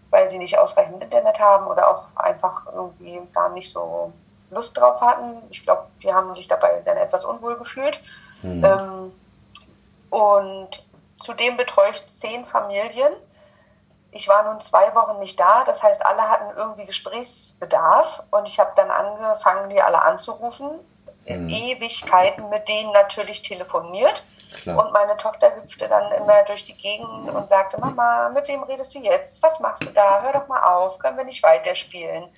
weil 0.10 0.28
sie 0.28 0.38
nicht 0.38 0.58
ausreichend 0.58 1.04
Internet 1.04 1.40
haben 1.40 1.68
oder 1.68 1.90
auch 1.90 2.04
einfach 2.16 2.68
irgendwie 2.74 3.22
gar 3.34 3.50
nicht 3.50 3.72
so 3.72 4.14
Lust 4.50 4.78
drauf 4.78 5.02
hatten. 5.02 5.42
Ich 5.50 5.64
glaube, 5.64 5.88
die 6.02 6.14
haben 6.14 6.36
sich 6.36 6.48
dabei 6.48 6.82
dann 6.86 6.98
etwas 6.98 7.26
unwohl 7.26 7.58
gefühlt. 7.58 8.00
Mhm. 8.42 8.64
Ähm, 8.64 9.14
und 10.10 10.70
zudem 11.20 11.58
betreue 11.58 11.92
ich 11.92 12.08
zehn 12.08 12.46
Familien. 12.46 13.14
Ich 14.12 14.28
war 14.28 14.44
nun 14.44 14.60
zwei 14.62 14.96
Wochen 14.96 15.20
nicht 15.20 15.40
da, 15.40 15.64
das 15.66 15.84
heißt, 15.84 16.06
alle 16.06 16.30
hatten 16.30 16.58
irgendwie 16.58 16.86
Gesprächsbedarf 16.86 18.24
und 18.32 18.48
ich 18.48 18.60
habe 18.60 18.72
dann 18.76 18.90
angefangen, 18.90 19.70
die 19.70 19.82
alle 19.82 20.02
anzurufen. 20.02 20.70
Mhm. 21.28 21.50
Ewigkeiten 21.50 22.48
mit 22.50 22.70
denen 22.70 22.94
natürlich 22.94 23.42
telefoniert. 23.42 24.24
Klar. 24.62 24.78
Und 24.78 24.94
meine 24.94 25.18
Tochter 25.18 25.54
hüpfte 25.56 25.90
dann 25.90 26.12
immer 26.14 26.44
durch 26.44 26.64
die 26.64 26.74
Gegend 26.74 27.30
und 27.30 27.50
sagte, 27.50 27.78
Mama, 27.80 28.30
mit 28.30 28.48
wem 28.48 28.64
redest 28.64 28.96
du 28.96 29.00
jetzt? 29.00 29.44
Was 29.44 29.60
machst 29.60 29.84
du 29.84 29.90
da? 29.90 30.22
Hör 30.22 30.32
doch 30.32 30.48
mal 30.48 30.64
auf, 30.64 30.98
können 31.00 31.18
wir 31.18 31.26
nicht 31.26 31.44
weiterspielen? 31.44 32.30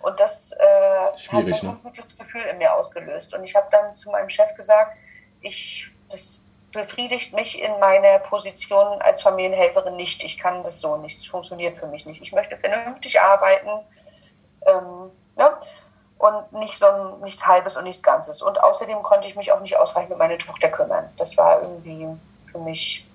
Und 0.00 0.18
das 0.18 0.52
äh, 0.52 1.18
Schwierig, 1.18 1.56
hat 1.56 1.62
ein 1.62 1.68
ne? 1.68 1.78
gutes 1.82 2.18
Gefühl 2.18 2.42
in 2.42 2.58
mir 2.58 2.74
ausgelöst. 2.74 3.34
Und 3.34 3.44
ich 3.44 3.54
habe 3.54 3.68
dann 3.70 3.94
zu 3.96 4.10
meinem 4.10 4.28
Chef 4.28 4.54
gesagt, 4.54 4.96
ich, 5.42 5.90
das 6.10 6.40
befriedigt 6.72 7.34
mich 7.34 7.60
in 7.62 7.78
meiner 7.80 8.18
Position 8.18 9.00
als 9.02 9.22
Familienhelferin 9.22 9.96
nicht. 9.96 10.22
Ich 10.24 10.38
kann 10.38 10.62
das 10.62 10.80
so 10.80 10.96
nicht. 10.96 11.18
Es 11.18 11.26
funktioniert 11.26 11.76
für 11.76 11.86
mich 11.86 12.06
nicht. 12.06 12.22
Ich 12.22 12.32
möchte 12.32 12.56
vernünftig 12.56 13.20
arbeiten 13.20 13.70
ähm, 14.66 15.10
ne? 15.36 15.52
und 16.18 16.52
nicht 16.52 16.78
so 16.78 16.86
ein, 16.86 17.20
nichts 17.20 17.46
Halbes 17.46 17.76
und 17.76 17.84
nichts 17.84 18.02
Ganzes. 18.02 18.40
Und 18.40 18.62
außerdem 18.62 19.02
konnte 19.02 19.28
ich 19.28 19.36
mich 19.36 19.52
auch 19.52 19.60
nicht 19.60 19.76
ausreichend 19.76 20.12
um 20.12 20.18
meine 20.18 20.38
Tochter 20.38 20.68
kümmern. 20.68 21.10
Das 21.16 21.36
war 21.36 21.60
irgendwie 21.60 22.06
für 22.50 22.58
mich, 22.58 23.06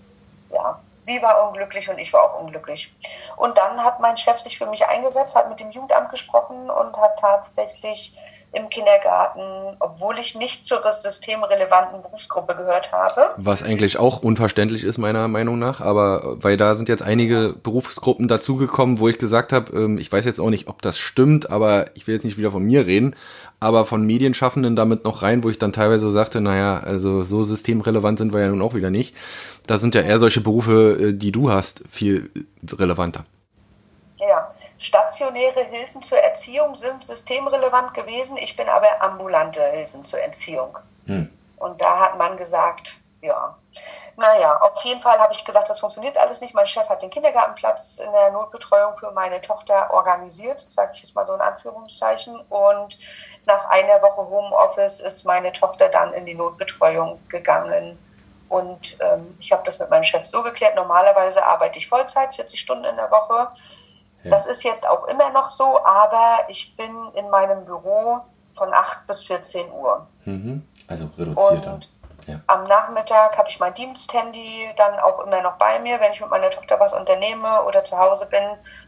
ja, 0.52 0.80
sie 1.06 1.22
war 1.22 1.48
unglücklich 1.48 1.90
und 1.90 1.98
ich 2.00 2.12
war 2.12 2.24
auch 2.24 2.40
unglücklich. 2.42 2.94
Und 3.38 3.58
dann 3.58 3.84
hat 3.84 4.00
mein 4.00 4.18
Chef 4.18 4.40
sich 4.40 4.58
für 4.58 4.66
mich 4.66 4.86
eingesetzt, 4.88 5.36
hat 5.36 5.50
mit 5.50 5.60
dem 5.60 5.72
Jugendamt 5.72 6.10
gesprochen 6.10 6.70
und 6.70 6.98
hat 6.98 7.20
tatsächlich 7.20 8.18
im 8.56 8.70
Kindergarten, 8.70 9.76
obwohl 9.80 10.18
ich 10.20 10.36
nicht 10.36 10.66
zur 10.66 10.82
systemrelevanten 10.92 12.02
Berufsgruppe 12.02 12.56
gehört 12.56 12.92
habe. 12.92 13.32
Was 13.38 13.64
eigentlich 13.64 13.98
auch 14.00 14.24
unverständlich 14.24 14.84
ist, 14.84 14.98
meiner 14.98 15.28
Meinung 15.28 15.60
nach, 15.60 15.82
aber 15.82 16.38
weil 16.44 16.58
da 16.58 16.76
sind 16.76 16.90
jetzt 16.90 17.04
einige 17.04 17.54
Berufsgruppen 17.62 18.28
dazugekommen, 18.28 19.00
wo 19.00 19.10
ich 19.10 19.18
gesagt 19.18 19.52
habe, 19.52 19.76
ähm, 19.76 19.98
ich 19.98 20.12
weiß 20.12 20.26
jetzt 20.26 20.40
auch 20.40 20.50
nicht, 20.50 20.68
ob 20.68 20.82
das 20.82 20.98
stimmt, 20.98 21.52
aber 21.52 21.86
ich 21.96 22.08
will 22.08 22.16
jetzt 22.16 22.24
nicht 22.24 22.38
wieder 22.38 22.52
von 22.52 22.64
mir 22.64 22.86
reden, 22.86 23.16
aber 23.60 23.86
von 23.86 24.06
Medienschaffenden 24.06 24.76
damit 24.76 25.04
noch 25.04 25.22
rein, 25.22 25.44
wo 25.44 25.50
ich 25.50 25.60
dann 25.60 25.74
teilweise 25.74 26.10
sagte, 26.12 26.42
naja, 26.42 26.80
also 26.80 27.24
so 27.24 27.44
systemrelevant 27.44 28.20
sind 28.20 28.34
wir 28.34 28.42
ja 28.42 28.50
nun 28.50 28.62
auch 28.62 28.74
wieder 28.74 28.90
nicht. 28.90 29.16
Da 29.68 29.78
sind 29.78 29.96
ja 29.96 30.02
eher 30.02 30.20
solche 30.20 30.42
Berufe, 30.42 30.98
äh, 31.00 31.14
die 31.14 31.32
du 31.32 31.50
hast, 31.50 31.84
viel 31.90 32.30
relevanter. 32.72 33.26
Stationäre 34.86 35.64
Hilfen 35.64 36.04
zur 36.04 36.20
Erziehung 36.20 36.78
sind 36.78 37.04
systemrelevant 37.04 37.96
gewesen. 37.96 38.38
Ich 38.38 38.56
bin 38.56 38.70
aber 38.70 39.02
ambulante 39.02 39.64
Hilfen 39.72 40.04
zur 40.04 40.20
Erziehung. 40.20 40.78
Hm. 41.08 41.36
Und 41.58 41.82
da 41.82 42.00
hat 42.00 42.18
man 42.20 42.38
gesagt, 42.38 42.98
ja. 43.20 43.58
Naja, 44.16 44.58
auf 44.58 44.84
jeden 44.84 45.02
Fall 45.02 45.18
habe 45.18 45.34
ich 45.34 45.44
gesagt, 45.44 45.70
das 45.70 45.80
funktioniert 45.80 46.18
alles 46.18 46.40
nicht. 46.40 46.54
Mein 46.54 46.68
Chef 46.68 46.88
hat 46.88 47.02
den 47.02 47.10
Kindergartenplatz 47.10 47.98
in 47.98 48.12
der 48.12 48.30
Notbetreuung 48.30 48.96
für 48.96 49.10
meine 49.12 49.42
Tochter 49.42 49.92
organisiert, 49.92 50.62
sage 50.62 50.92
ich 50.94 51.02
jetzt 51.02 51.16
mal 51.16 51.26
so 51.26 51.34
in 51.34 51.42
Anführungszeichen. 51.42 52.40
Und 52.50 53.00
nach 53.48 53.66
einer 53.66 54.02
Woche 54.04 54.30
Homeoffice 54.30 55.00
ist 55.00 55.26
meine 55.26 55.52
Tochter 55.52 55.90
dann 55.90 56.14
in 56.14 56.28
die 56.28 56.36
Notbetreuung 56.36 57.20
gegangen. 57.28 57.98
Und 58.50 58.98
ähm, 59.02 59.36
ich 59.40 59.52
habe 59.52 59.64
das 59.66 59.80
mit 59.80 59.90
meinem 59.90 60.04
Chef 60.04 60.28
so 60.28 60.44
geklärt. 60.44 60.76
Normalerweise 60.76 61.44
arbeite 61.44 61.80
ich 61.80 61.90
Vollzeit, 61.90 62.36
40 62.36 62.60
Stunden 62.60 62.86
in 62.86 62.96
der 62.96 63.10
Woche. 63.10 63.50
Ja. 64.26 64.32
Das 64.32 64.48
ist 64.48 64.64
jetzt 64.64 64.88
auch 64.88 65.08
immer 65.08 65.30
noch 65.30 65.50
so, 65.50 65.86
aber 65.86 66.40
ich 66.50 66.76
bin 66.76 66.90
in 67.14 67.30
meinem 67.30 67.64
Büro 67.64 68.22
von 68.56 68.74
8 68.74 69.06
bis 69.06 69.22
14 69.24 69.72
Uhr. 69.72 70.08
Mhm. 70.26 70.64
Also 70.88 71.10
reduzierter. 71.18 71.80
Ja. 72.28 72.42
am 72.48 72.64
Nachmittag 72.64 73.38
habe 73.38 73.50
ich 73.50 73.60
mein 73.60 73.76
Diensthandy 73.76 74.70
dann 74.78 74.98
auch 75.00 75.20
immer 75.28 75.44
noch 75.44 75.58
bei 75.58 75.80
mir, 75.80 76.00
wenn 76.00 76.12
ich 76.12 76.22
mit 76.22 76.32
meiner 76.32 76.50
Tochter 76.50 76.80
was 76.80 76.92
unternehme 76.94 77.64
oder 77.66 77.84
zu 77.84 77.96
Hause 78.00 78.26
bin 78.26 78.42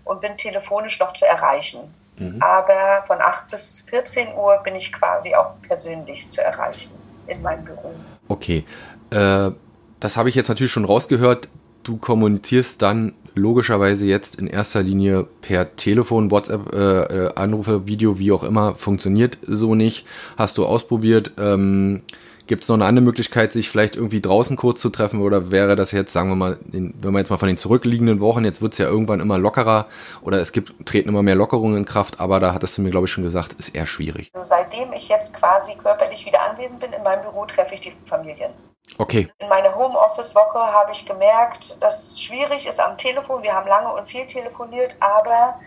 und 0.05 0.21
bin 0.21 0.37
telefonisch 0.37 0.99
noch 0.99 1.13
zu 1.13 1.23
erreichen. 1.23 1.93
Mhm. 2.17 2.41
Aber 2.41 3.03
von 3.05 3.21
8 3.21 3.51
bis 3.51 3.81
14 3.81 4.33
Uhr 4.33 4.57
bin 4.63 4.73
ich 4.73 4.91
quasi 4.91 5.35
auch 5.35 5.51
persönlich 5.61 6.31
zu 6.31 6.41
erreichen 6.41 6.91
in 7.27 7.43
meinem 7.43 7.63
Büro. 7.63 7.93
Okay. 8.27 8.65
Äh, 9.11 9.51
das 9.99 10.17
habe 10.17 10.29
ich 10.29 10.35
jetzt 10.35 10.47
natürlich 10.47 10.71
schon 10.71 10.85
rausgehört. 10.85 11.47
Du 11.83 11.97
kommunizierst 11.97 12.81
dann 12.81 13.13
logischerweise 13.37 14.05
jetzt 14.05 14.35
in 14.35 14.47
erster 14.47 14.83
Linie 14.83 15.27
per 15.41 15.75
Telefon, 15.75 16.31
WhatsApp, 16.31 16.73
äh, 16.73 17.25
äh, 17.25 17.33
Anrufe, 17.35 17.87
Video, 17.87 18.19
wie 18.19 18.31
auch 18.31 18.43
immer, 18.43 18.75
funktioniert 18.75 19.37
so 19.47 19.75
nicht. 19.75 20.05
Hast 20.37 20.57
du 20.57 20.65
ausprobiert? 20.65 21.31
Ähm, 21.39 22.01
Gibt 22.47 22.63
es 22.63 22.69
noch 22.69 22.75
eine 22.75 22.85
andere 22.85 23.03
Möglichkeit, 23.03 23.51
sich 23.51 23.69
vielleicht 23.69 23.97
irgendwie 23.97 24.21
draußen 24.21 24.55
kurz 24.55 24.79
zu 24.79 24.89
treffen 24.89 25.21
oder 25.21 25.51
wäre 25.51 25.75
das 25.75 25.91
jetzt, 25.91 26.13
sagen 26.13 26.29
wir 26.29 26.37
mal, 26.37 26.57
in, 26.71 26.93
wenn 27.01 27.11
wir 27.11 27.19
jetzt 27.19 27.29
mal 27.29 27.37
von 27.37 27.49
den 27.49 27.57
zurückliegenden 27.57 28.21
Wochen, 28.21 28.45
jetzt 28.45 28.61
wird 28.61 28.71
es 28.71 28.79
ja 28.79 28.87
irgendwann 28.87 29.19
immer 29.19 29.37
lockerer 29.37 29.87
oder 30.21 30.39
es 30.39 30.53
gibt, 30.53 30.73
treten 30.85 31.09
immer 31.09 31.23
mehr 31.23 31.35
Lockerungen 31.35 31.75
in 31.75 31.85
Kraft, 31.85 32.21
aber 32.21 32.39
da 32.39 32.53
hattest 32.53 32.77
du 32.77 32.81
mir, 32.83 32.89
glaube 32.89 33.05
ich, 33.05 33.11
schon 33.11 33.25
gesagt, 33.25 33.53
ist 33.59 33.75
eher 33.75 33.85
schwierig. 33.85 34.31
Also 34.33 34.47
seitdem 34.47 34.93
ich 34.93 35.09
jetzt 35.09 35.33
quasi 35.33 35.73
körperlich 35.75 36.25
wieder 36.25 36.39
anwesend 36.49 36.79
bin 36.79 36.93
in 36.93 37.03
meinem 37.03 37.21
Büro, 37.23 37.45
treffe 37.45 37.73
ich 37.73 37.81
die 37.81 37.91
Familien. 38.05 38.51
Okay. 38.97 39.31
In 39.39 39.49
meiner 39.49 39.75
Homeoffice-Woche 39.75 40.59
habe 40.59 40.91
ich 40.91 41.05
gemerkt, 41.05 41.81
dass 41.81 42.11
es 42.11 42.21
schwierig 42.21 42.65
ist 42.65 42.79
am 42.79 42.97
Telefon. 42.97 43.43
Wir 43.43 43.53
haben 43.53 43.67
lange 43.67 43.93
und 43.93 44.07
viel 44.07 44.25
telefoniert, 44.27 44.95
aber 44.99 45.59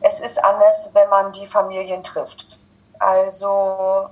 es 0.00 0.20
ist 0.20 0.42
anders, 0.42 0.90
wenn 0.94 1.08
man 1.08 1.32
die 1.32 1.46
Familien 1.46 2.02
trifft. 2.02 2.58
Also 2.98 4.08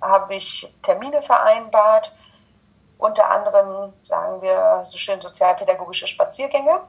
habe 0.00 0.34
ich 0.34 0.72
Termine 0.82 1.22
vereinbart, 1.22 2.14
unter 2.98 3.28
anderem, 3.30 3.92
sagen 4.04 4.40
wir, 4.42 4.82
so 4.84 4.96
schön 4.96 5.20
sozialpädagogische 5.20 6.06
Spaziergänge. 6.06 6.80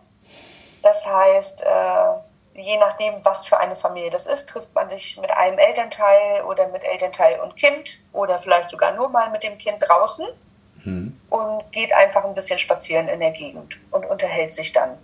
Das 0.83 1.05
heißt, 1.05 1.63
äh, 1.63 2.13
je 2.53 2.77
nachdem, 2.77 3.25
was 3.25 3.45
für 3.45 3.57
eine 3.57 3.75
Familie 3.75 4.09
das 4.09 4.27
ist, 4.27 4.47
trifft 4.47 4.73
man 4.73 4.89
sich 4.89 5.17
mit 5.19 5.31
einem 5.31 5.57
Elternteil 5.57 6.43
oder 6.43 6.67
mit 6.67 6.83
Elternteil 6.83 7.39
und 7.41 7.55
Kind 7.55 7.97
oder 8.13 8.39
vielleicht 8.39 8.69
sogar 8.69 8.93
nur 8.93 9.09
mal 9.09 9.29
mit 9.31 9.43
dem 9.43 9.57
Kind 9.57 9.77
draußen 9.87 10.27
hm. 10.83 11.19
und 11.29 11.71
geht 11.71 11.93
einfach 11.93 12.23
ein 12.25 12.35
bisschen 12.35 12.59
spazieren 12.59 13.07
in 13.07 13.19
der 13.19 13.31
Gegend 13.31 13.77
und 13.91 14.05
unterhält 14.05 14.51
sich 14.51 14.73
dann. 14.73 14.97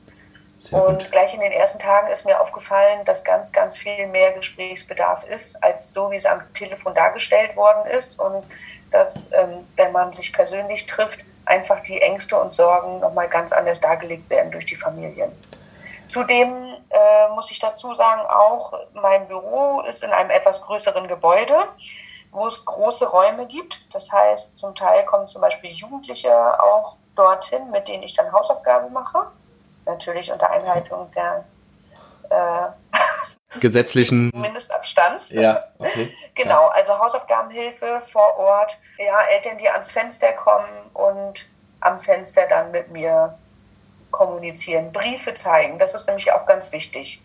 Sehr 0.57 0.81
und 0.81 0.99
gut. 0.99 1.11
gleich 1.11 1.33
in 1.33 1.41
den 1.41 1.51
ersten 1.51 1.79
Tagen 1.79 2.07
ist 2.07 2.25
mir 2.25 2.39
aufgefallen, 2.39 3.03
dass 3.05 3.23
ganz, 3.23 3.51
ganz 3.51 3.75
viel 3.75 4.07
mehr 4.07 4.31
Gesprächsbedarf 4.31 5.27
ist, 5.27 5.61
als 5.61 5.91
so, 5.91 6.09
wie 6.09 6.15
es 6.15 6.25
am 6.25 6.41
Telefon 6.53 6.93
dargestellt 6.93 7.55
worden 7.57 7.89
ist. 7.89 8.17
Und 8.17 8.45
dass, 8.89 9.29
ähm, 9.33 9.67
wenn 9.75 9.91
man 9.91 10.13
sich 10.13 10.31
persönlich 10.31 10.85
trifft, 10.85 11.19
einfach 11.45 11.81
die 11.81 12.01
Ängste 12.01 12.39
und 12.39 12.53
Sorgen 12.53 12.99
nochmal 13.01 13.27
ganz 13.27 13.51
anders 13.51 13.81
dargelegt 13.81 14.29
werden 14.29 14.51
durch 14.51 14.65
die 14.65 14.77
Familien. 14.77 15.31
Zudem 16.07 16.53
äh, 16.89 17.29
muss 17.33 17.51
ich 17.51 17.59
dazu 17.59 17.93
sagen, 17.95 18.21
auch 18.21 18.73
mein 18.93 19.27
Büro 19.27 19.81
ist 19.81 20.03
in 20.03 20.11
einem 20.11 20.29
etwas 20.29 20.61
größeren 20.61 21.07
Gebäude, 21.07 21.55
wo 22.33 22.47
es 22.47 22.65
große 22.65 23.07
Räume 23.07 23.47
gibt. 23.47 23.93
Das 23.93 24.11
heißt, 24.11 24.57
zum 24.57 24.75
Teil 24.75 25.05
kommen 25.05 25.27
zum 25.27 25.41
Beispiel 25.41 25.69
Jugendliche 25.71 26.61
auch 26.61 26.97
dorthin, 27.15 27.69
mit 27.71 27.87
denen 27.87 28.03
ich 28.03 28.13
dann 28.15 28.31
Hausaufgaben 28.31 28.91
mache. 28.91 29.27
Natürlich 29.85 30.31
unter 30.31 30.49
Einhaltung 30.49 31.09
der 31.11 31.45
äh, 32.29 33.59
gesetzlichen 33.59 34.31
Mindestabstands. 34.33 35.29
Ja, 35.29 35.63
okay. 35.77 36.13
genau, 36.35 36.67
also 36.67 36.97
Hausaufgabenhilfe 36.97 38.01
vor 38.01 38.37
Ort. 38.37 38.77
Ja, 38.97 39.21
Eltern, 39.21 39.57
die 39.57 39.69
ans 39.69 39.91
Fenster 39.91 40.33
kommen 40.33 40.89
und 40.93 41.45
am 41.79 41.99
Fenster 41.99 42.47
dann 42.47 42.71
mit 42.71 42.89
mir 42.91 43.37
kommunizieren, 44.11 44.91
Briefe 44.91 45.33
zeigen. 45.33 45.77
Das 45.79 45.93
ist 45.93 46.07
nämlich 46.07 46.31
auch 46.31 46.45
ganz 46.45 46.71
wichtig. 46.71 47.21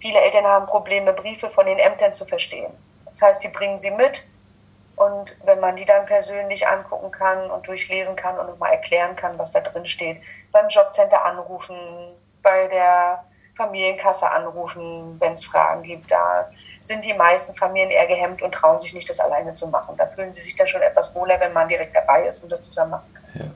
Viele 0.00 0.20
Eltern 0.20 0.46
haben 0.46 0.66
Probleme, 0.66 1.12
Briefe 1.12 1.50
von 1.50 1.66
den 1.66 1.78
Ämtern 1.78 2.14
zu 2.14 2.24
verstehen. 2.24 2.72
Das 3.04 3.20
heißt, 3.20 3.42
die 3.42 3.48
bringen 3.48 3.78
sie 3.78 3.90
mit 3.90 4.24
und 4.98 5.36
wenn 5.44 5.60
man 5.60 5.76
die 5.76 5.84
dann 5.84 6.06
persönlich 6.06 6.66
angucken 6.66 7.10
kann 7.12 7.50
und 7.50 7.66
durchlesen 7.68 8.16
kann 8.16 8.36
und 8.38 8.48
nochmal 8.48 8.72
erklären 8.72 9.14
kann, 9.14 9.38
was 9.38 9.52
da 9.52 9.60
drin 9.60 9.86
steht, 9.86 10.20
beim 10.50 10.68
Jobcenter 10.68 11.24
anrufen, 11.24 11.76
bei 12.42 12.66
der 12.66 13.24
Familienkasse 13.54 14.28
anrufen, 14.28 15.20
wenn 15.20 15.34
es 15.34 15.44
Fragen 15.44 15.82
gibt, 15.82 16.10
da 16.10 16.50
sind 16.80 17.04
die 17.04 17.14
meisten 17.14 17.54
Familien 17.54 17.90
eher 17.90 18.06
gehemmt 18.06 18.42
und 18.42 18.52
trauen 18.52 18.80
sich 18.80 18.92
nicht, 18.92 19.08
das 19.08 19.20
alleine 19.20 19.54
zu 19.54 19.68
machen. 19.68 19.96
Da 19.96 20.06
fühlen 20.06 20.32
sie 20.34 20.42
sich 20.42 20.56
dann 20.56 20.66
schon 20.66 20.82
etwas 20.82 21.14
wohler, 21.14 21.38
wenn 21.40 21.52
man 21.52 21.68
direkt 21.68 21.94
dabei 21.94 22.26
ist 22.26 22.42
und 22.42 22.50
das 22.50 22.62
zusammen 22.62 22.92
machen 22.92 23.14
kann. 23.14 23.42
Ja. 23.42 23.50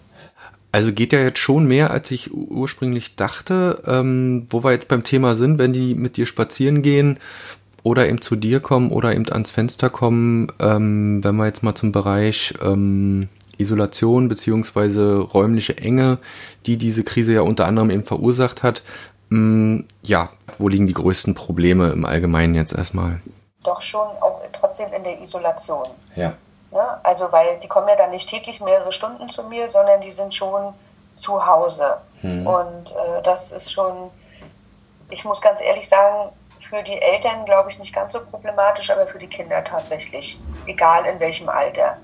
Also 0.70 0.92
geht 0.92 1.12
ja 1.12 1.20
jetzt 1.20 1.38
schon 1.38 1.66
mehr, 1.66 1.90
als 1.90 2.10
ich 2.10 2.32
ursprünglich 2.32 3.16
dachte. 3.16 3.82
Ähm, 3.86 4.46
wo 4.50 4.64
wir 4.64 4.72
jetzt 4.72 4.88
beim 4.88 5.04
Thema 5.04 5.34
sind, 5.34 5.58
wenn 5.58 5.72
die 5.72 5.94
mit 5.94 6.16
dir 6.16 6.26
spazieren 6.26 6.82
gehen 6.82 7.20
oder 7.82 8.08
eben 8.08 8.20
zu 8.20 8.36
dir 8.36 8.60
kommen 8.60 8.90
oder 8.90 9.12
eben 9.12 9.30
ans 9.30 9.50
Fenster 9.50 9.90
kommen, 9.90 10.52
ähm, 10.60 11.22
wenn 11.24 11.36
wir 11.36 11.46
jetzt 11.46 11.62
mal 11.62 11.74
zum 11.74 11.92
Bereich 11.92 12.54
ähm, 12.62 13.28
Isolation 13.58 14.28
beziehungsweise 14.28 15.18
räumliche 15.18 15.76
Enge, 15.78 16.18
die 16.66 16.76
diese 16.76 17.04
Krise 17.04 17.34
ja 17.34 17.42
unter 17.42 17.66
anderem 17.66 17.90
eben 17.90 18.04
verursacht 18.04 18.62
hat. 18.62 18.82
Ähm, 19.30 19.86
ja, 20.02 20.30
wo 20.58 20.68
liegen 20.68 20.86
die 20.86 20.94
größten 20.94 21.34
Probleme 21.34 21.90
im 21.90 22.04
Allgemeinen 22.04 22.54
jetzt 22.54 22.74
erstmal? 22.74 23.20
Doch 23.64 23.80
schon 23.80 24.06
auch 24.20 24.40
trotzdem 24.52 24.92
in 24.92 25.04
der 25.04 25.20
Isolation. 25.20 25.88
Ja. 26.16 26.34
Ne? 26.70 27.04
Also, 27.04 27.30
weil 27.30 27.58
die 27.60 27.68
kommen 27.68 27.88
ja 27.88 27.96
dann 27.96 28.10
nicht 28.10 28.28
täglich 28.28 28.60
mehrere 28.60 28.92
Stunden 28.92 29.28
zu 29.28 29.44
mir, 29.44 29.68
sondern 29.68 30.00
die 30.00 30.10
sind 30.10 30.34
schon 30.34 30.74
zu 31.14 31.46
Hause. 31.46 31.98
Hm. 32.20 32.46
Und 32.46 32.90
äh, 32.90 33.22
das 33.22 33.52
ist 33.52 33.70
schon, 33.70 34.10
ich 35.10 35.24
muss 35.24 35.40
ganz 35.40 35.60
ehrlich 35.60 35.88
sagen, 35.88 36.30
für 36.72 36.82
die 36.82 37.02
Eltern 37.02 37.44
glaube 37.44 37.70
ich 37.70 37.78
nicht 37.78 37.94
ganz 37.94 38.14
so 38.14 38.24
problematisch, 38.24 38.88
aber 38.88 39.06
für 39.06 39.18
die 39.18 39.26
Kinder 39.26 39.62
tatsächlich, 39.62 40.40
egal 40.66 41.04
in 41.04 41.20
welchem 41.20 41.50
Alter. 41.50 41.98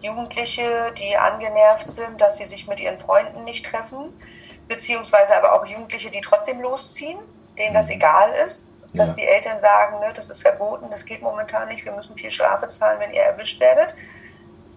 Jugendliche, 0.00 0.92
die 0.98 1.16
angenervt 1.16 1.88
sind, 1.92 2.20
dass 2.20 2.36
sie 2.36 2.46
sich 2.46 2.66
mit 2.66 2.80
ihren 2.80 2.98
Freunden 2.98 3.44
nicht 3.44 3.64
treffen, 3.64 4.12
beziehungsweise 4.66 5.36
aber 5.36 5.52
auch 5.52 5.64
Jugendliche, 5.66 6.10
die 6.10 6.20
trotzdem 6.20 6.60
losziehen, 6.60 7.18
denen 7.56 7.74
das 7.74 7.86
hm. 7.86 7.94
egal 7.94 8.32
ist 8.44 8.68
dass 8.94 9.10
ja. 9.10 9.16
die 9.16 9.24
Eltern 9.24 9.60
sagen, 9.60 10.00
ne, 10.00 10.12
das 10.14 10.30
ist 10.30 10.40
verboten, 10.40 10.86
das 10.90 11.04
geht 11.04 11.20
momentan 11.20 11.68
nicht, 11.68 11.84
wir 11.84 11.92
müssen 11.92 12.16
viel 12.16 12.30
Strafe 12.30 12.68
zahlen, 12.68 12.98
wenn 13.00 13.12
ihr 13.12 13.20
erwischt 13.20 13.60
werdet. 13.60 13.94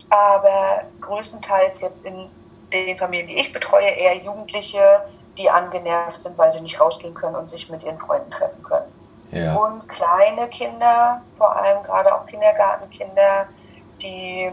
Aber 0.10 0.84
größtenteils 1.00 1.80
jetzt 1.80 2.06
in 2.06 2.30
den 2.74 2.98
Familien, 2.98 3.28
die 3.28 3.38
ich 3.38 3.54
betreue, 3.54 3.88
eher 3.88 4.18
Jugendliche, 4.18 5.06
die 5.38 5.50
angenervt 5.50 6.22
sind, 6.22 6.38
weil 6.38 6.52
sie 6.52 6.60
nicht 6.60 6.80
rausgehen 6.82 7.14
können 7.14 7.36
und 7.36 7.50
sich 7.50 7.70
mit 7.70 7.84
ihren 7.84 7.98
Freunden 7.98 8.30
treffen 8.30 8.62
können. 8.64 8.91
Ja. 9.32 9.56
Und 9.56 9.88
kleine 9.88 10.48
Kinder, 10.50 11.22
vor 11.38 11.56
allem 11.56 11.84
gerade 11.84 12.14
auch 12.14 12.26
Kindergartenkinder, 12.26 13.48
die, 14.02 14.50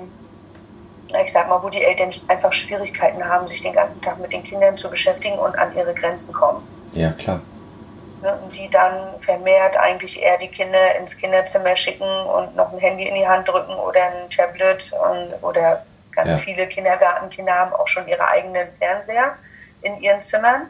ich 1.23 1.33
sag 1.33 1.49
mal, 1.49 1.63
wo 1.63 1.69
die 1.69 1.83
Eltern 1.83 2.13
einfach 2.29 2.53
Schwierigkeiten 2.53 3.25
haben, 3.25 3.49
sich 3.49 3.63
den 3.63 3.73
ganzen 3.73 4.01
Tag 4.01 4.19
mit 4.19 4.33
den 4.33 4.45
Kindern 4.45 4.79
zu 4.79 4.89
beschäftigen 4.89 5.39
und 5.39 5.59
an 5.59 5.77
ihre 5.77 5.95
Grenzen 5.95 6.33
kommen. 6.33 6.67
Ja, 6.93 7.11
klar 7.13 7.41
ne, 8.23 8.38
die 8.55 8.69
dann 8.71 9.21
vermehrt 9.21 9.77
eigentlich 9.77 10.23
eher 10.23 10.38
die 10.38 10.49
Kinder 10.49 10.97
ins 10.97 11.17
Kinderzimmer 11.17 11.77
schicken 11.77 12.09
und 12.09 12.57
noch 12.57 12.73
ein 12.73 12.79
Handy 12.79 13.09
in 13.09 13.14
die 13.14 13.27
Hand 13.27 13.49
drücken 13.49 13.75
oder 13.75 14.03
ein 14.03 14.31
Tablet 14.31 14.93
und, 14.93 15.43
oder 15.43 15.85
ganz 16.12 16.31
ja. 16.31 16.37
viele 16.37 16.67
Kindergartenkinder 16.67 17.55
haben 17.55 17.73
auch 17.73 17.88
schon 17.88 18.09
ihre 18.09 18.27
eigenen 18.27 18.69
Fernseher 18.79 19.35
in 19.83 20.01
ihren 20.01 20.21
Zimmern, 20.21 20.62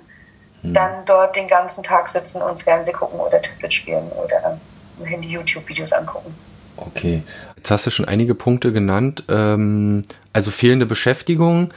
hm. 0.62 0.74
dann 0.74 1.04
dort 1.06 1.36
den 1.36 1.48
ganzen 1.48 1.82
Tag 1.82 2.08
sitzen 2.08 2.42
und 2.42 2.62
Fernseh 2.62 2.92
gucken 2.92 3.20
oder 3.20 3.40
Tablet 3.40 3.72
spielen 3.72 4.08
oder 4.10 4.58
im 4.98 5.06
Handy 5.06 5.28
YouTube-Videos 5.28 5.92
angucken. 5.92 6.34
Okay, 6.76 7.22
jetzt 7.56 7.70
hast 7.70 7.86
du 7.86 7.90
schon 7.90 8.06
einige 8.06 8.34
Punkte 8.34 8.72
genannt. 8.72 9.24
Ähm, 9.28 10.02
also 10.32 10.50
fehlende 10.50 10.86
Beschäftigung, 10.86 11.72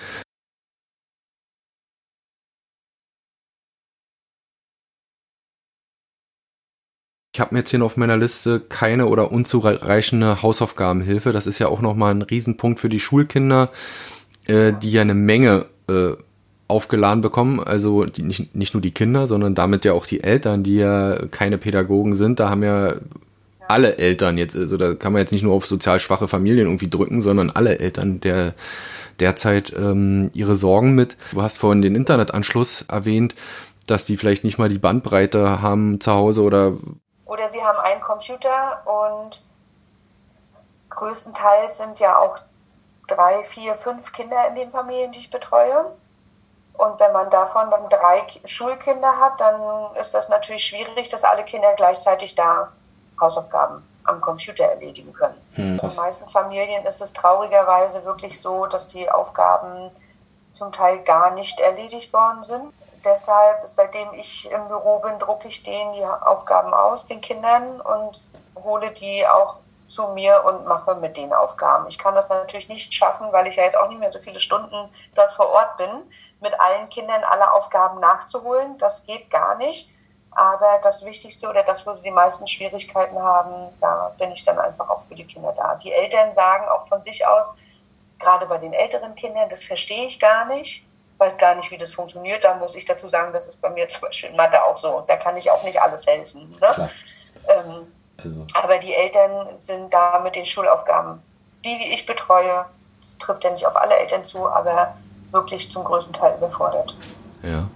Ich 7.33 7.39
habe 7.39 7.55
mir 7.55 7.59
jetzt 7.59 7.69
hier 7.69 7.81
auf 7.81 7.95
meiner 7.95 8.17
Liste 8.17 8.59
keine 8.59 9.07
oder 9.07 9.31
unzureichende 9.31 10.41
Hausaufgabenhilfe. 10.41 11.31
Das 11.31 11.47
ist 11.47 11.59
ja 11.59 11.69
auch 11.69 11.79
nochmal 11.79 12.13
ein 12.13 12.23
Riesenpunkt 12.23 12.81
für 12.81 12.89
die 12.89 12.99
Schulkinder, 12.99 13.71
äh, 14.47 14.73
die 14.73 14.91
ja 14.91 15.01
eine 15.01 15.13
Menge 15.13 15.67
äh, 15.89 16.11
aufgeladen 16.71 17.21
bekommen. 17.21 17.59
Also 17.59 18.05
die, 18.05 18.23
nicht, 18.23 18.55
nicht 18.55 18.73
nur 18.73 18.81
die 18.81 18.93
Kinder, 18.93 19.27
sondern 19.27 19.53
damit 19.53 19.85
ja 19.85 19.93
auch 19.93 20.05
die 20.05 20.23
Eltern, 20.23 20.63
die 20.63 20.77
ja 20.77 21.19
keine 21.29 21.57
Pädagogen 21.57 22.15
sind. 22.15 22.39
Da 22.39 22.49
haben 22.49 22.63
ja 22.63 22.95
alle 23.67 23.97
Eltern 23.97 24.37
jetzt, 24.37 24.55
also 24.55 24.77
da 24.77 24.95
kann 24.95 25.13
man 25.13 25.21
jetzt 25.21 25.31
nicht 25.31 25.43
nur 25.43 25.53
auf 25.53 25.67
sozial 25.67 25.99
schwache 25.99 26.27
Familien 26.27 26.67
irgendwie 26.67 26.89
drücken, 26.89 27.21
sondern 27.21 27.51
alle 27.51 27.79
Eltern 27.79 28.19
der 28.19 28.53
derzeit 29.19 29.71
ähm, 29.77 30.31
ihre 30.33 30.55
Sorgen 30.55 30.95
mit. 30.95 31.15
Du 31.31 31.41
hast 31.41 31.59
vorhin 31.59 31.81
den 31.81 31.95
Internetanschluss 31.95 32.85
erwähnt, 32.87 33.35
dass 33.85 34.05
die 34.05 34.17
vielleicht 34.17 34.43
nicht 34.43 34.57
mal 34.57 34.69
die 34.69 34.79
Bandbreite 34.79 35.61
haben 35.61 35.99
zu 35.99 36.11
Hause 36.11 36.41
oder 36.41 36.73
oder 37.25 37.47
sie 37.49 37.61
haben 37.61 37.79
einen 37.79 38.01
Computer 38.01 38.81
und 38.85 39.41
größtenteils 40.89 41.77
sind 41.77 41.99
ja 41.99 42.17
auch 42.17 42.37
drei, 43.07 43.43
vier, 43.43 43.75
fünf 43.75 44.11
Kinder 44.11 44.47
in 44.49 44.55
den 44.55 44.71
Familien, 44.71 45.11
die 45.11 45.19
ich 45.19 45.31
betreue. 45.31 45.85
Und 46.73 46.99
wenn 46.99 47.11
man 47.11 47.29
davon 47.29 47.69
dann 47.69 47.89
drei 47.89 48.25
Schulkinder 48.45 49.19
hat, 49.19 49.39
dann 49.39 49.95
ist 49.95 50.13
das 50.13 50.29
natürlich 50.29 50.63
schwierig, 50.63 51.09
dass 51.09 51.23
alle 51.23 51.43
Kinder 51.43 51.73
gleichzeitig 51.75 52.35
da 52.35 52.69
Hausaufgaben 53.19 53.87
am 54.03 54.19
Computer 54.19 54.65
erledigen 54.65 55.13
können. 55.13 55.39
Hm, 55.53 55.79
in 55.79 55.89
den 55.89 55.95
meisten 55.95 56.27
Familien 56.29 56.85
ist 56.85 57.01
es 57.01 57.13
traurigerweise 57.13 58.03
wirklich 58.03 58.41
so, 58.41 58.65
dass 58.65 58.87
die 58.87 59.09
Aufgaben 59.11 59.91
zum 60.53 60.71
Teil 60.71 60.99
gar 60.99 61.31
nicht 61.31 61.59
erledigt 61.59 62.11
worden 62.13 62.43
sind 62.43 62.73
deshalb, 63.05 63.61
seitdem 63.65 64.13
ich 64.13 64.49
im 64.51 64.67
Büro 64.67 64.99
bin, 64.99 65.19
drucke 65.19 65.47
ich 65.47 65.63
denen 65.63 65.93
die 65.93 66.05
Aufgaben 66.05 66.73
aus, 66.73 67.05
den 67.05 67.21
Kindern, 67.21 67.81
und 67.81 68.19
hole 68.63 68.91
die 68.91 69.27
auch 69.27 69.57
zu 69.91 70.07
mir 70.09 70.43
und 70.45 70.65
mache 70.65 70.95
mit 70.95 71.17
den 71.17 71.33
Aufgaben. 71.33 71.87
Ich 71.87 71.97
kann 71.97 72.15
das 72.15 72.29
natürlich 72.29 72.69
nicht 72.69 72.93
schaffen, 72.93 73.31
weil 73.31 73.47
ich 73.47 73.55
ja 73.55 73.63
jetzt 73.63 73.77
auch 73.77 73.87
nicht 73.89 73.99
mehr 73.99 74.11
so 74.11 74.19
viele 74.19 74.39
Stunden 74.39 74.89
dort 75.15 75.31
vor 75.33 75.49
Ort 75.49 75.77
bin, 75.77 75.89
mit 76.39 76.59
allen 76.59 76.89
Kindern 76.89 77.23
alle 77.23 77.51
Aufgaben 77.51 77.99
nachzuholen. 77.99 78.77
Das 78.77 79.05
geht 79.05 79.29
gar 79.29 79.55
nicht. 79.55 79.89
Aber 80.31 80.79
das 80.81 81.03
Wichtigste 81.03 81.49
oder 81.49 81.63
das, 81.63 81.85
wo 81.85 81.93
sie 81.93 82.03
die 82.03 82.11
meisten 82.11 82.47
Schwierigkeiten 82.47 83.21
haben, 83.21 83.77
da 83.81 84.13
bin 84.17 84.31
ich 84.31 84.45
dann 84.45 84.57
einfach 84.59 84.89
auch 84.89 85.01
für 85.01 85.15
die 85.15 85.27
Kinder 85.27 85.53
da. 85.55 85.75
Die 85.75 85.91
Eltern 85.91 86.31
sagen 86.31 86.69
auch 86.69 86.87
von 86.87 87.03
sich 87.03 87.27
aus, 87.27 87.51
gerade 88.17 88.45
bei 88.45 88.57
den 88.57 88.71
älteren 88.71 89.13
Kindern, 89.15 89.49
das 89.49 89.63
verstehe 89.63 90.07
ich 90.07 90.19
gar 90.19 90.45
nicht 90.45 90.85
weiß 91.21 91.37
gar 91.37 91.53
nicht, 91.53 91.69
wie 91.69 91.77
das 91.77 91.93
funktioniert. 91.93 92.43
Da 92.43 92.55
muss 92.55 92.75
ich 92.75 92.83
dazu 92.83 93.07
sagen, 93.07 93.31
das 93.31 93.47
ist 93.47 93.61
bei 93.61 93.69
mir 93.69 93.87
zum 93.87 94.01
Beispiel 94.01 94.31
in 94.31 94.35
Mathe 94.35 94.61
auch 94.61 94.75
so. 94.75 95.03
Da 95.07 95.15
kann 95.17 95.37
ich 95.37 95.49
auch 95.51 95.63
nicht 95.63 95.79
alles 95.79 96.05
helfen. 96.05 96.49
Ne? 96.59 96.89
Also. 98.23 98.45
Aber 98.53 98.77
die 98.77 98.93
Eltern 98.93 99.47
sind 99.57 99.93
da 99.93 100.19
mit 100.23 100.35
den 100.35 100.45
Schulaufgaben, 100.45 101.19
die, 101.63 101.77
die 101.77 101.93
ich 101.93 102.05
betreue, 102.05 102.65
das 102.99 103.17
trifft 103.17 103.43
ja 103.43 103.51
nicht 103.51 103.65
auf 103.65 103.75
alle 103.75 103.95
Eltern 103.95 104.25
zu, 104.25 104.47
aber 104.47 104.95
wirklich 105.31 105.71
zum 105.71 105.83
größten 105.83 106.13
Teil 106.13 106.35
überfordert. 106.37 106.95
Ja. 107.43 107.67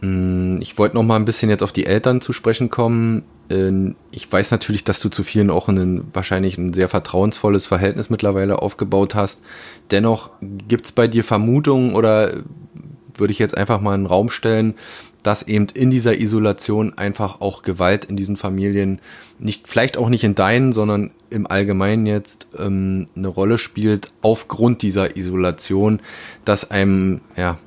Mm, 0.00 0.60
ich 0.60 0.78
wollte 0.78 0.96
noch 0.96 1.02
mal 1.02 1.16
ein 1.16 1.24
bisschen 1.24 1.50
jetzt 1.50 1.62
auf 1.62 1.72
die 1.72 1.86
Eltern 1.86 2.20
zu 2.20 2.32
sprechen 2.32 2.70
kommen. 2.70 3.24
Ähm, 3.50 3.96
ich 4.10 4.30
weiß 4.30 4.50
natürlich, 4.50 4.84
dass 4.84 5.00
du 5.00 5.08
zu 5.08 5.24
vielen 5.24 5.50
auch 5.50 5.68
ein, 5.68 6.10
wahrscheinlich 6.14 6.58
ein 6.58 6.72
sehr 6.72 6.88
vertrauensvolles 6.88 7.66
Verhältnis 7.66 8.10
mittlerweile 8.10 8.62
aufgebaut 8.62 9.14
hast. 9.14 9.40
Dennoch 9.90 10.30
gibt 10.40 10.86
es 10.86 10.92
bei 10.92 11.08
dir 11.08 11.24
Vermutungen 11.24 11.94
oder 11.94 12.32
würde 13.16 13.32
ich 13.32 13.38
jetzt 13.38 13.56
einfach 13.56 13.80
mal 13.80 13.94
in 13.94 14.02
den 14.02 14.06
Raum 14.06 14.30
stellen, 14.30 14.74
dass 15.28 15.42
eben 15.42 15.66
in 15.74 15.90
dieser 15.90 16.14
Isolation 16.14 16.96
einfach 16.96 17.42
auch 17.42 17.60
Gewalt 17.60 18.06
in 18.06 18.16
diesen 18.16 18.38
Familien 18.38 18.98
nicht, 19.38 19.68
vielleicht 19.68 19.98
auch 19.98 20.08
nicht 20.08 20.24
in 20.24 20.34
deinen, 20.34 20.72
sondern 20.72 21.10
im 21.28 21.46
Allgemeinen 21.46 22.06
jetzt 22.06 22.46
ähm, 22.58 23.10
eine 23.14 23.28
Rolle 23.28 23.58
spielt, 23.58 24.10
aufgrund 24.22 24.80
dieser 24.80 25.18
Isolation, 25.18 26.00
dass 26.46 26.70
einem 26.70 27.20
ja 27.36 27.58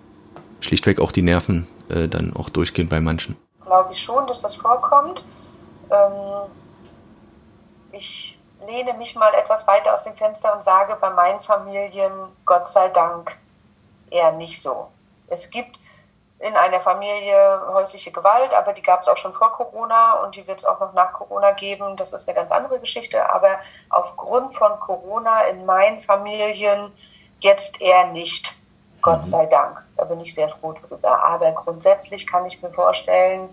schlichtweg 0.61 0.99
auch 0.99 1.11
die 1.11 1.21
Nerven 1.21 1.67
äh, 1.89 2.07
dann 2.07 2.35
auch 2.35 2.49
durchgehen 2.49 2.89
bei 2.89 2.99
manchen. 2.99 3.37
Glaube 3.63 3.93
ich 3.93 4.01
schon, 4.01 4.25
dass 4.25 4.39
das 4.39 4.55
vorkommt. 4.55 5.23
Ähm, 5.91 6.49
ich 7.91 8.39
lehne 8.65 8.97
mich 8.97 9.13
mal 9.13 9.33
etwas 9.35 9.67
weiter 9.67 9.93
aus 9.93 10.03
dem 10.03 10.15
Fenster 10.15 10.55
und 10.55 10.63
sage 10.63 10.97
bei 10.99 11.11
meinen 11.11 11.41
Familien, 11.41 12.11
Gott 12.43 12.69
sei 12.69 12.87
Dank, 12.87 13.37
eher 14.09 14.31
nicht 14.31 14.59
so. 14.59 14.87
Es 15.27 15.51
gibt 15.51 15.79
in 16.41 16.55
einer 16.55 16.81
Familie 16.81 17.61
häusliche 17.67 18.11
Gewalt, 18.11 18.53
aber 18.53 18.73
die 18.73 18.81
gab 18.81 19.01
es 19.01 19.07
auch 19.07 19.17
schon 19.17 19.33
vor 19.33 19.51
Corona 19.51 20.13
und 20.23 20.35
die 20.35 20.45
wird 20.47 20.59
es 20.59 20.65
auch 20.65 20.79
noch 20.79 20.93
nach 20.93 21.13
Corona 21.13 21.51
geben. 21.51 21.95
Das 21.97 22.13
ist 22.13 22.27
eine 22.27 22.35
ganz 22.35 22.51
andere 22.51 22.79
Geschichte. 22.79 23.29
Aber 23.29 23.59
aufgrund 23.89 24.55
von 24.55 24.79
Corona 24.79 25.43
in 25.43 25.65
meinen 25.65 25.99
Familien 25.99 26.91
jetzt 27.39 27.79
eher 27.79 28.07
nicht. 28.07 28.55
Gott 29.01 29.19
mhm. 29.19 29.25
sei 29.25 29.45
Dank. 29.45 29.83
Da 29.97 30.05
bin 30.05 30.19
ich 30.21 30.33
sehr 30.33 30.49
froh 30.49 30.73
drüber. 30.73 31.23
Aber 31.23 31.51
grundsätzlich 31.51 32.25
kann 32.25 32.45
ich 32.47 32.61
mir 32.61 32.71
vorstellen, 32.71 33.49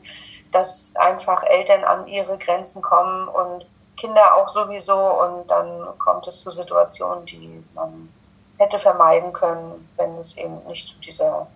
dass 0.51 0.93
einfach 0.95 1.43
Eltern 1.43 1.85
an 1.85 2.07
ihre 2.07 2.39
Grenzen 2.39 2.81
kommen 2.81 3.29
und 3.29 3.67
Kinder 3.99 4.35
auch 4.37 4.49
sowieso. 4.49 4.97
Und 4.97 5.49
dann 5.49 5.99
kommt 5.99 6.27
es 6.27 6.41
zu 6.41 6.51
Situationen, 6.51 7.27
die 7.27 7.63
man 7.75 8.13
hätte 8.57 8.79
vermeiden 8.79 9.33
können, 9.35 9.91
wenn 9.97 10.17
es 10.19 10.37
eben 10.39 10.65
nicht 10.67 10.89
zu 10.89 10.99
dieser 11.01 11.47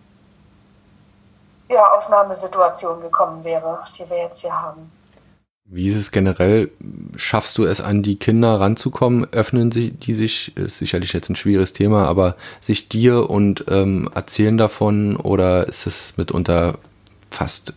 ja, 1.72 1.90
Ausnahmesituation 1.92 3.00
gekommen 3.00 3.44
wäre, 3.44 3.80
die 3.98 4.08
wir 4.08 4.18
jetzt 4.18 4.40
hier 4.40 4.52
haben. 4.52 4.90
Wie 5.64 5.88
ist 5.88 5.96
es 5.96 6.10
generell? 6.10 6.70
Schaffst 7.16 7.56
du 7.56 7.64
es 7.64 7.80
an 7.80 8.02
die 8.02 8.18
Kinder 8.18 8.60
ranzukommen? 8.60 9.26
Öffnen 9.32 9.72
sie 9.72 9.92
die 9.92 10.12
sich? 10.12 10.54
Ist 10.56 10.78
sicherlich 10.78 11.14
jetzt 11.14 11.30
ein 11.30 11.36
schwieriges 11.36 11.72
Thema, 11.72 12.06
aber 12.06 12.36
sich 12.60 12.90
dir 12.90 13.30
und 13.30 13.64
ähm, 13.70 14.10
erzählen 14.14 14.58
davon 14.58 15.16
oder 15.16 15.66
ist 15.68 15.86
es 15.86 16.18
mitunter 16.18 16.74
fast 17.30 17.72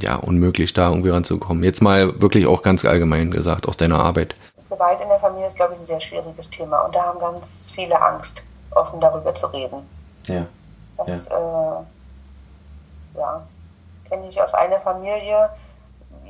ja 0.00 0.16
unmöglich, 0.16 0.74
da 0.74 0.88
irgendwie 0.88 1.10
ranzukommen? 1.10 1.62
Jetzt 1.62 1.80
mal 1.80 2.20
wirklich 2.20 2.46
auch 2.46 2.62
ganz 2.62 2.84
allgemein 2.84 3.30
gesagt 3.30 3.68
aus 3.68 3.76
deiner 3.76 4.00
Arbeit. 4.00 4.34
Gewalt 4.68 5.00
in 5.00 5.08
der 5.08 5.20
Familie 5.20 5.46
ist, 5.46 5.56
glaube 5.56 5.74
ich, 5.74 5.80
ein 5.80 5.84
sehr 5.84 6.00
schwieriges 6.00 6.50
Thema 6.50 6.80
und 6.80 6.94
da 6.94 7.04
haben 7.04 7.20
ganz 7.20 7.70
viele 7.72 8.00
Angst, 8.02 8.42
offen 8.70 9.00
darüber 9.00 9.32
zu 9.34 9.46
reden. 9.46 9.86
Ja. 10.26 10.46
Das, 10.96 11.28
ja. 11.28 11.36
Äh, 11.36 11.82
ja, 13.14 13.42
kenne 14.08 14.28
ich 14.28 14.40
aus 14.40 14.54
einer 14.54 14.80
Familie. 14.80 15.50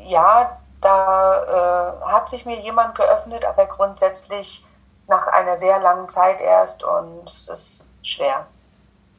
Ja, 0.04 0.58
da 0.80 2.00
äh, 2.02 2.04
hat 2.06 2.28
sich 2.28 2.44
mir 2.44 2.58
jemand 2.58 2.94
geöffnet, 2.94 3.44
aber 3.44 3.66
grundsätzlich 3.66 4.66
nach 5.08 5.26
einer 5.28 5.56
sehr 5.56 5.78
langen 5.78 6.08
Zeit 6.08 6.40
erst 6.40 6.82
und 6.84 7.28
es 7.30 7.48
ist 7.48 7.84
schwer 8.02 8.46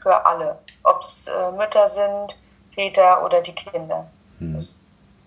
für 0.01 0.25
alle, 0.25 0.59
ob 0.83 1.01
es 1.01 1.27
äh, 1.27 1.51
Mütter 1.51 1.87
sind, 1.87 2.37
Väter 2.73 3.23
oder 3.23 3.41
die 3.41 3.55
Kinder. 3.55 4.07
Mhm. 4.39 4.67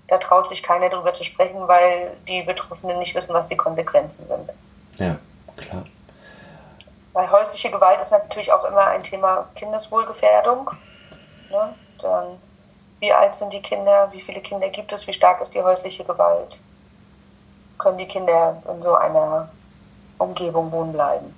Da 0.09 0.19
traut 0.19 0.49
sich 0.49 0.63
keiner 0.63 0.89
drüber 0.89 1.15
zu 1.15 1.25
sprechen, 1.25 1.67
weil 1.67 2.17
die 2.29 2.43
Betroffenen 2.43 2.99
nicht 2.99 3.15
wissen, 3.15 3.35
was 3.35 3.49
die 3.49 3.57
Konsequenzen 3.57 4.27
sind. 4.29 4.51
Ja, 4.99 5.17
klar. 5.57 5.85
Weil 7.13 7.31
häusliche 7.31 7.71
Gewalt 7.71 8.01
ist 8.01 8.13
natürlich 8.13 8.53
auch 8.53 8.65
immer 8.65 8.87
ein 8.87 9.03
Thema 9.03 9.49
Kindeswohlgefährdung. 9.57 10.71
Ne? 11.51 11.75
Dann, 12.01 12.39
wie 13.01 13.13
alt 13.13 13.35
sind 13.35 13.53
die 13.53 13.63
Kinder? 13.63 14.09
Wie 14.13 14.21
viele 14.21 14.41
Kinder 14.41 14.69
gibt 14.69 14.93
es? 14.93 15.07
Wie 15.07 15.13
stark 15.13 15.41
ist 15.41 15.55
die 15.55 15.63
häusliche 15.63 16.05
Gewalt? 16.05 16.61
Können 17.79 17.99
die 17.99 18.07
Kinder 18.07 18.63
in 18.73 18.83
so 18.83 18.95
einer 18.95 19.49
Umgebung 20.19 20.73
wohnen 20.73 20.93
bleiben? 20.93 21.35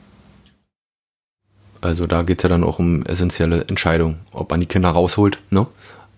Also 1.80 2.06
da 2.06 2.22
geht 2.22 2.38
es 2.38 2.42
ja 2.42 2.48
dann 2.48 2.64
auch 2.64 2.78
um 2.78 3.04
essentielle 3.06 3.62
Entscheidungen, 3.68 4.24
ob 4.32 4.50
man 4.50 4.60
die 4.60 4.66
Kinder 4.66 4.90
rausholt, 4.90 5.38
ne? 5.50 5.66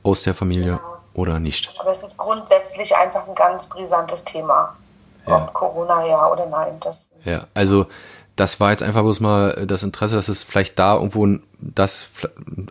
Aus 0.02 0.22
der 0.22 0.34
Familie 0.34 0.76
genau. 0.76 0.96
oder 1.12 1.38
nicht. 1.38 1.70
Aber 1.78 1.90
es 1.90 2.02
ist 2.02 2.16
grundsätzlich 2.16 2.96
einfach 2.96 3.28
ein 3.28 3.34
ganz 3.34 3.66
brisantes 3.66 4.24
Thema. 4.24 4.76
Ja. 5.26 5.44
Ob 5.44 5.52
Corona 5.52 6.06
ja 6.06 6.26
oder 6.32 6.46
nein. 6.46 6.80
Das 6.80 7.10
ja, 7.24 7.46
also 7.52 7.86
das 8.36 8.58
war 8.58 8.70
jetzt 8.70 8.82
einfach 8.82 9.02
bloß 9.02 9.20
mal 9.20 9.66
das 9.66 9.82
Interesse, 9.82 10.16
dass 10.16 10.28
es 10.28 10.42
vielleicht 10.42 10.78
da 10.78 10.94
irgendwo 10.94 11.26
das 11.58 12.08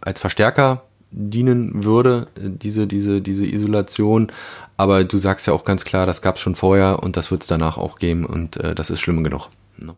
als 0.02 0.20
Verstärker 0.20 0.82
dienen 1.12 1.84
würde, 1.84 2.28
diese, 2.36 2.88
diese, 2.88 3.22
diese 3.22 3.46
Isolation. 3.46 4.32
Aber 4.78 5.04
du 5.04 5.18
sagst 5.18 5.48
ja 5.48 5.54
auch 5.54 5.64
ganz 5.64 5.86
klar, 5.86 6.06
das 6.06 6.22
gab 6.22 6.36
es 6.36 6.42
schon 6.42 6.56
vorher 6.56 7.04
und 7.04 7.18
das 7.18 7.32
wird 7.32 7.42
es 7.42 7.48
danach 7.48 7.78
auch 7.78 7.98
geben 7.98 8.26
und 8.26 8.58
äh, 8.58 8.76
das 8.76 8.90
ist 8.90 9.02
schlimm 9.02 9.24
genug. 9.24 9.50
Ne? 9.78 9.96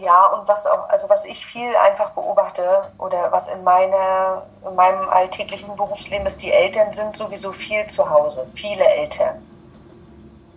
Ja, 0.00 0.26
und 0.26 0.48
was 0.48 0.66
auch, 0.66 0.88
also 0.88 1.08
was 1.08 1.24
ich 1.24 1.44
viel 1.44 1.74
einfach 1.76 2.10
beobachte 2.10 2.62
oder 2.98 3.30
was 3.32 3.48
in, 3.48 3.62
meine, 3.64 4.42
in 4.68 4.74
meinem 4.74 5.08
alltäglichen 5.08 5.76
Berufsleben 5.76 6.26
ist, 6.26 6.42
die 6.42 6.52
Eltern 6.52 6.92
sind 6.92 7.16
sowieso 7.16 7.52
viel 7.52 7.86
zu 7.86 8.08
Hause, 8.08 8.46
viele 8.54 8.84
Eltern. 8.84 9.46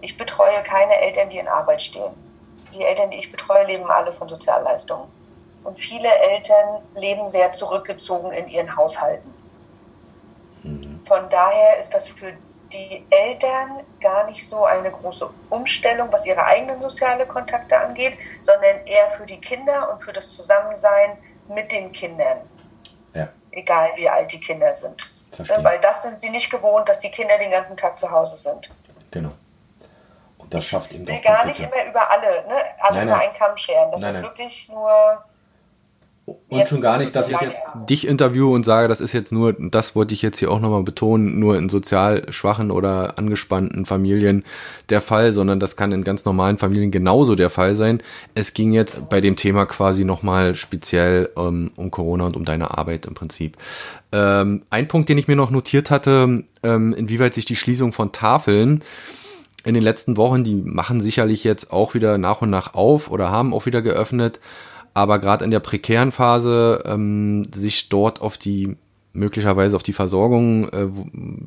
Ich 0.02 0.18
betreue 0.18 0.62
keine 0.64 1.00
Eltern, 1.00 1.30
die 1.30 1.38
in 1.38 1.48
Arbeit 1.48 1.82
stehen. 1.82 2.12
Die 2.74 2.84
Eltern, 2.84 3.12
die 3.12 3.18
ich 3.18 3.32
betreue, 3.32 3.66
leben 3.66 3.90
alle 3.90 4.12
von 4.12 4.28
Sozialleistungen. 4.28 5.08
Und 5.64 5.80
viele 5.80 6.10
Eltern 6.10 6.82
leben 6.96 7.30
sehr 7.30 7.54
zurückgezogen 7.54 8.32
in 8.32 8.50
ihren 8.50 8.76
Haushalten. 8.76 9.43
Von 11.06 11.30
daher 11.30 11.80
ist 11.80 11.94
das 11.94 12.08
für 12.08 12.34
die 12.72 13.06
Eltern 13.10 13.82
gar 14.02 14.26
nicht 14.26 14.48
so 14.48 14.66
eine 14.66 14.92
große 14.92 15.30
Umstellung, 15.50 16.12
was 16.12 16.26
ihre 16.26 16.44
eigenen 16.44 16.82
soziale 16.82 17.26
Kontakte 17.26 17.78
angeht, 17.78 18.18
sondern 18.42 18.86
eher 18.86 19.10
für 19.12 19.26
die 19.26 19.40
Kinder 19.40 19.92
und 19.92 20.02
für 20.02 20.12
das 20.12 20.30
Zusammensein 20.30 21.18
mit 21.48 21.72
den 21.72 21.92
Kindern. 21.92 22.40
Ja. 23.14 23.30
Egal 23.52 23.92
wie 23.96 24.10
alt 24.10 24.32
die 24.32 24.40
Kinder 24.40 24.74
sind. 24.74 25.12
Verstehe. 25.32 25.64
Weil 25.64 25.80
das 25.80 26.04
sind 26.04 26.20
sie 26.20 26.30
nicht 26.30 26.50
gewohnt, 26.50 26.90
dass 26.90 27.00
die 27.00 27.12
Kinder 27.12 27.38
den 27.38 27.52
ganzen 27.52 27.78
Tag 27.78 27.98
zu 27.98 28.10
Hause 28.10 28.38
sind. 28.38 28.70
Genau. 29.12 29.32
Und 30.38 30.54
das 30.54 30.66
schafft 30.66 30.92
eben 30.92 31.06
doch. 31.06 31.22
Gar 31.22 31.46
nicht 31.46 31.60
immer 31.60 31.86
über 31.86 32.10
alle, 32.10 32.48
ne? 32.48 32.56
alle 32.80 32.98
nein, 32.98 33.08
über 33.08 33.20
einen 33.20 33.34
Kamm 33.34 33.58
scheren. 33.58 33.92
Das 33.92 34.02
nein, 34.02 34.16
ist 34.16 34.22
nein. 34.22 34.30
wirklich 34.30 34.70
nur 34.70 35.24
und 36.26 36.70
schon 36.70 36.80
gar 36.80 37.00
nicht, 37.00 37.14
dass 37.16 37.28
ich 37.28 37.40
jetzt 37.42 37.60
dich 37.90 38.08
interviewe 38.08 38.48
und 38.48 38.64
sage, 38.64 38.88
das 38.88 39.02
ist 39.02 39.12
jetzt 39.12 39.34
nur, 39.34 39.54
das 39.54 39.94
wollte 39.94 40.14
ich 40.14 40.22
jetzt 40.22 40.40
hier 40.40 40.52
auch 40.52 40.62
nochmal 40.62 40.84
betonen, 40.84 41.38
nur 41.40 41.58
in 41.58 41.68
sozial 41.68 42.32
schwachen 42.32 42.72
oder 42.72 43.18
angespannten 43.18 43.86
Familien 43.86 44.46
der 44.90 45.02
Fall, 45.02 45.34
sondern 45.34 45.60
das 45.60 45.76
kann 45.76 45.92
in 45.92 46.06
ganz 46.06 46.24
normalen 46.24 46.58
Familien 46.58 46.92
genauso 46.92 47.36
der 47.36 47.50
Fall 47.50 47.76
sein. 47.76 48.02
Es 48.36 48.54
ging 48.54 48.72
jetzt 48.72 49.10
bei 49.10 49.20
dem 49.20 49.36
Thema 49.36 49.66
quasi 49.66 50.06
nochmal 50.06 50.56
speziell 50.56 51.30
ähm, 51.36 51.72
um 51.76 51.92
Corona 51.92 52.26
und 52.26 52.38
um 52.38 52.46
deine 52.46 52.78
Arbeit 52.78 53.06
im 53.06 53.16
Prinzip. 53.16 53.58
Ähm, 54.14 54.64
ein 54.70 54.88
Punkt, 54.88 55.10
den 55.10 55.18
ich 55.18 55.28
mir 55.28 55.36
noch 55.36 55.52
notiert 55.52 55.92
hatte, 55.92 56.44
ähm, 56.64 56.94
inwieweit 56.94 57.34
sich 57.34 57.46
die 57.46 57.58
Schließung 57.58 57.92
von 57.92 58.14
Tafeln 58.14 58.82
in 59.66 59.74
den 59.74 59.84
letzten 59.84 60.16
Wochen, 60.16 60.44
die 60.44 60.56
machen 60.56 61.02
sicherlich 61.02 61.44
jetzt 61.44 61.72
auch 61.72 61.94
wieder 61.94 62.18
nach 62.18 62.42
und 62.42 62.50
nach 62.50 62.76
auf 62.76 63.12
oder 63.12 63.30
haben 63.30 63.54
auch 63.54 63.66
wieder 63.66 63.82
geöffnet 63.82 64.40
aber 64.94 65.20
gerade 65.20 65.46
in 65.46 65.52
der 65.52 65.60
prekären 65.60 66.12
Phase 66.12 66.84
ähm, 66.86 67.44
sich 67.54 67.90
dort 67.90 68.22
auf 68.22 68.38
die 68.38 68.78
möglicherweise 69.14 69.76
auf 69.76 69.84
die 69.84 69.94
Versorgung, 69.94 70.70
äh, 70.70 70.90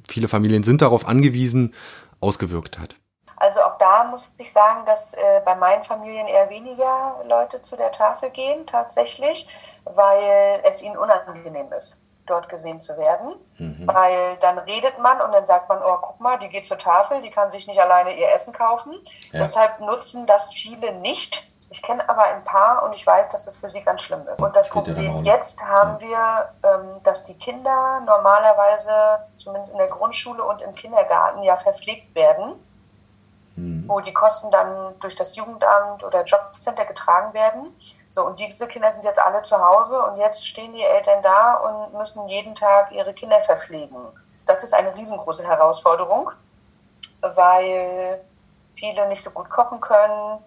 viele 0.09 0.28
Familien 0.28 0.62
sind 0.62 0.82
darauf 0.82 1.06
angewiesen, 1.06 1.74
ausgewirkt 2.20 2.78
hat. 2.78 2.96
Also 3.37 3.61
auch 3.61 3.76
da 3.78 4.04
muss 4.04 4.32
ich 4.38 4.50
sagen, 4.50 4.87
dass 4.87 5.12
äh, 5.14 5.40
bei 5.44 5.54
meinen 5.54 5.85
Familien 5.85 6.26
eher 6.26 6.48
weniger 6.48 7.22
Leute 7.28 7.61
zu 7.61 7.76
der 7.76 7.92
Tafel 7.92 8.30
gehen 8.30 8.66
tatsächlich, 8.66 9.46
weil 9.85 10.62
es 10.64 10.80
ihnen 10.80 10.96
unangenehm 10.96 11.70
ist, 11.76 11.98
dort 12.24 12.48
gesehen 12.48 12.80
zu 12.80 12.96
werden. 12.96 13.35
Mhm. 13.59 13.87
Weil 13.87 14.37
dann 14.40 14.59
redet 14.59 14.98
man 15.00 15.20
und 15.20 15.32
dann 15.32 15.44
sagt 15.44 15.68
man, 15.68 15.80
oh, 15.85 15.98
guck 16.00 16.20
mal, 16.20 16.38
die 16.38 16.48
geht 16.48 16.64
zur 16.64 16.78
Tafel, 16.78 17.20
die 17.20 17.30
kann 17.30 17.50
sich 17.50 17.66
nicht 17.66 17.78
alleine 17.78 18.16
ihr 18.16 18.32
Essen 18.32 18.54
kaufen. 18.54 18.94
Ja. 19.32 19.40
Deshalb 19.40 19.80
nutzen 19.80 20.26
das 20.26 20.54
viele 20.54 20.94
nicht 20.94 21.46
ich 21.70 21.83
kenne 21.83 22.09
aber 22.09 22.24
ein 22.24 22.44
paar 22.44 22.85
und 22.85 22.94
ich 22.94 23.07
weiß, 23.07 23.29
dass 23.29 23.44
das 23.44 23.57
für 23.57 23.68
sie 23.68 23.83
ganz 23.83 24.02
schlimm 24.02 24.26
ist. 24.29 24.40
Und 24.40 24.55
das 24.55 24.68
Problem 24.68 25.24
jetzt 25.24 25.62
haben 25.62 26.00
wir, 26.00 26.48
ähm, 26.62 27.02
dass 27.02 27.24
die 27.24 27.35
Kinder 27.35 28.00
normalerweise, 28.05 29.26
zumindest 29.38 29.72
in 29.72 29.79
der 29.79 29.88
Grundschule 29.88 30.42
und 30.44 30.62
im 30.62 30.74
Kindergarten, 30.74 31.42
ja 31.42 31.57
verpflegt 31.57 32.14
werden, 32.14 32.55
mhm. 33.57 33.85
wo 33.87 34.00
die 34.00 34.12
Kosten 34.12 34.50
dann 34.50 34.94
durch 35.00 35.16
das 35.16 35.35
Jugendamt 35.35 36.05
oder 36.05 36.22
Jobcenter 36.24 36.85
getragen 36.85 37.35
werden. 37.35 37.74
So, 38.11 38.24
und 38.24 38.38
diese 38.38 38.66
Kinder 38.66 38.90
sind 38.92 39.05
jetzt 39.05 39.20
alle 39.20 39.42
zu 39.42 39.59
Hause 39.59 40.02
und 40.02 40.16
jetzt 40.18 40.46
stehen 40.46 40.72
die 40.72 40.83
Eltern 40.83 41.22
da 41.22 41.55
und 41.55 41.94
müssen 41.98 42.26
jeden 42.29 42.55
Tag 42.55 42.92
ihre 42.92 43.12
Kinder 43.12 43.40
verpflegen. 43.42 43.98
Das 44.46 44.62
ist 44.62 44.72
eine 44.72 44.94
riesengroße 44.94 45.46
Herausforderung, 45.46 46.31
weil 47.20 48.20
viele 48.76 49.09
nicht 49.09 49.22
so 49.22 49.31
gut 49.31 49.50
kochen 49.50 49.81
können, 49.81 50.38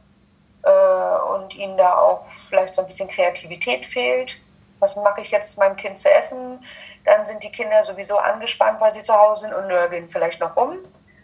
äh, 0.64 1.34
und 1.34 1.56
ihnen 1.56 1.78
da 1.78 1.98
auch 1.98 2.26
vielleicht 2.48 2.76
so 2.76 2.82
ein 2.82 2.88
bisschen 2.88 3.10
Kreativität 3.10 3.86
fehlt. 3.86 4.38
was 4.80 4.96
mache 4.96 5.22
ich 5.22 5.32
jetzt 5.32 5.58
meinem 5.58 5.76
Kind 5.76 5.98
zu 5.98 6.10
essen? 6.10 6.64
Dann 7.04 7.26
sind 7.26 7.44
die 7.44 7.52
Kinder 7.52 7.84
sowieso 7.84 8.18
angespannt, 8.18 8.80
weil 8.80 8.92
sie 8.92 9.04
zu 9.04 9.14
Hause 9.14 9.42
sind 9.42 9.54
und 9.54 9.68
nörgeln 9.68 10.10
vielleicht 10.10 10.40
noch 10.40 10.56
rum 10.56 10.78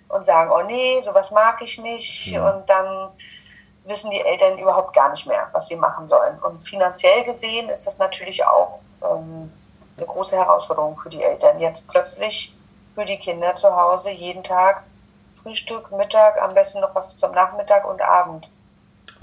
und 0.10 0.26
sagen, 0.26 0.52
oh 0.52 0.62
nee, 0.64 1.02
sowas 1.02 1.32
mag 1.32 1.62
ich 1.62 1.78
nicht. 1.80 2.28
Ja. 2.28 2.50
Und 2.50 2.70
dann 2.70 3.10
wissen 3.86 4.12
die 4.12 4.22
Eltern 4.22 4.58
überhaupt 4.58 4.94
gar 4.94 5.10
nicht 5.10 5.26
mehr, 5.26 5.48
was 5.52 5.68
sie 5.68 5.76
machen 5.76 6.08
sollen. 6.10 6.38
Und 6.40 6.68
finanziell 6.68 7.24
gesehen 7.24 7.70
ist 7.70 7.88
das 7.88 7.98
natürlich 7.98 8.44
auch 8.46 8.80
ähm, 9.04 9.52
eine 9.98 10.06
große 10.06 10.36
Herausforderung 10.36 10.98
für 10.98 11.10
die 11.10 11.24
Eltern. 11.24 11.60
Jetzt 11.60 11.88
plötzlich 11.88 12.56
für 12.94 13.06
die 13.06 13.18
Kinder 13.18 13.56
zu 13.56 13.74
Hause 13.76 14.10
jeden 14.10 14.44
Tag 14.44 14.84
Frühstück, 15.44 15.92
Mittag, 15.92 16.42
am 16.42 16.56
besten 16.56 16.80
noch 16.80 16.96
was 16.96 17.18
zum 17.18 17.32
Nachmittag 17.32 17.88
und 17.88 18.02
Abend 18.02 18.50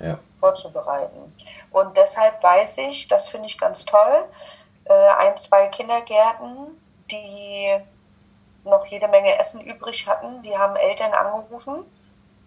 ja. 0.03 0.19
vorzubereiten. 0.41 1.35
Und 1.71 1.97
deshalb 1.97 2.43
weiß 2.43 2.79
ich, 2.79 3.09
das 3.09 3.29
finde 3.29 3.47
ich 3.47 3.59
ganz 3.59 3.85
toll, 3.85 4.25
äh, 4.85 4.93
ein, 4.93 5.37
zwei 5.39 5.69
Kindergärten, 5.69 6.81
die 7.11 7.71
noch 8.65 8.87
jede 8.87 9.09
Menge 9.09 9.39
Essen 9.39 9.61
übrig 9.61 10.07
hatten, 10.07 10.43
die 10.43 10.57
haben 10.57 10.77
Eltern 10.77 11.13
angerufen 11.13 11.85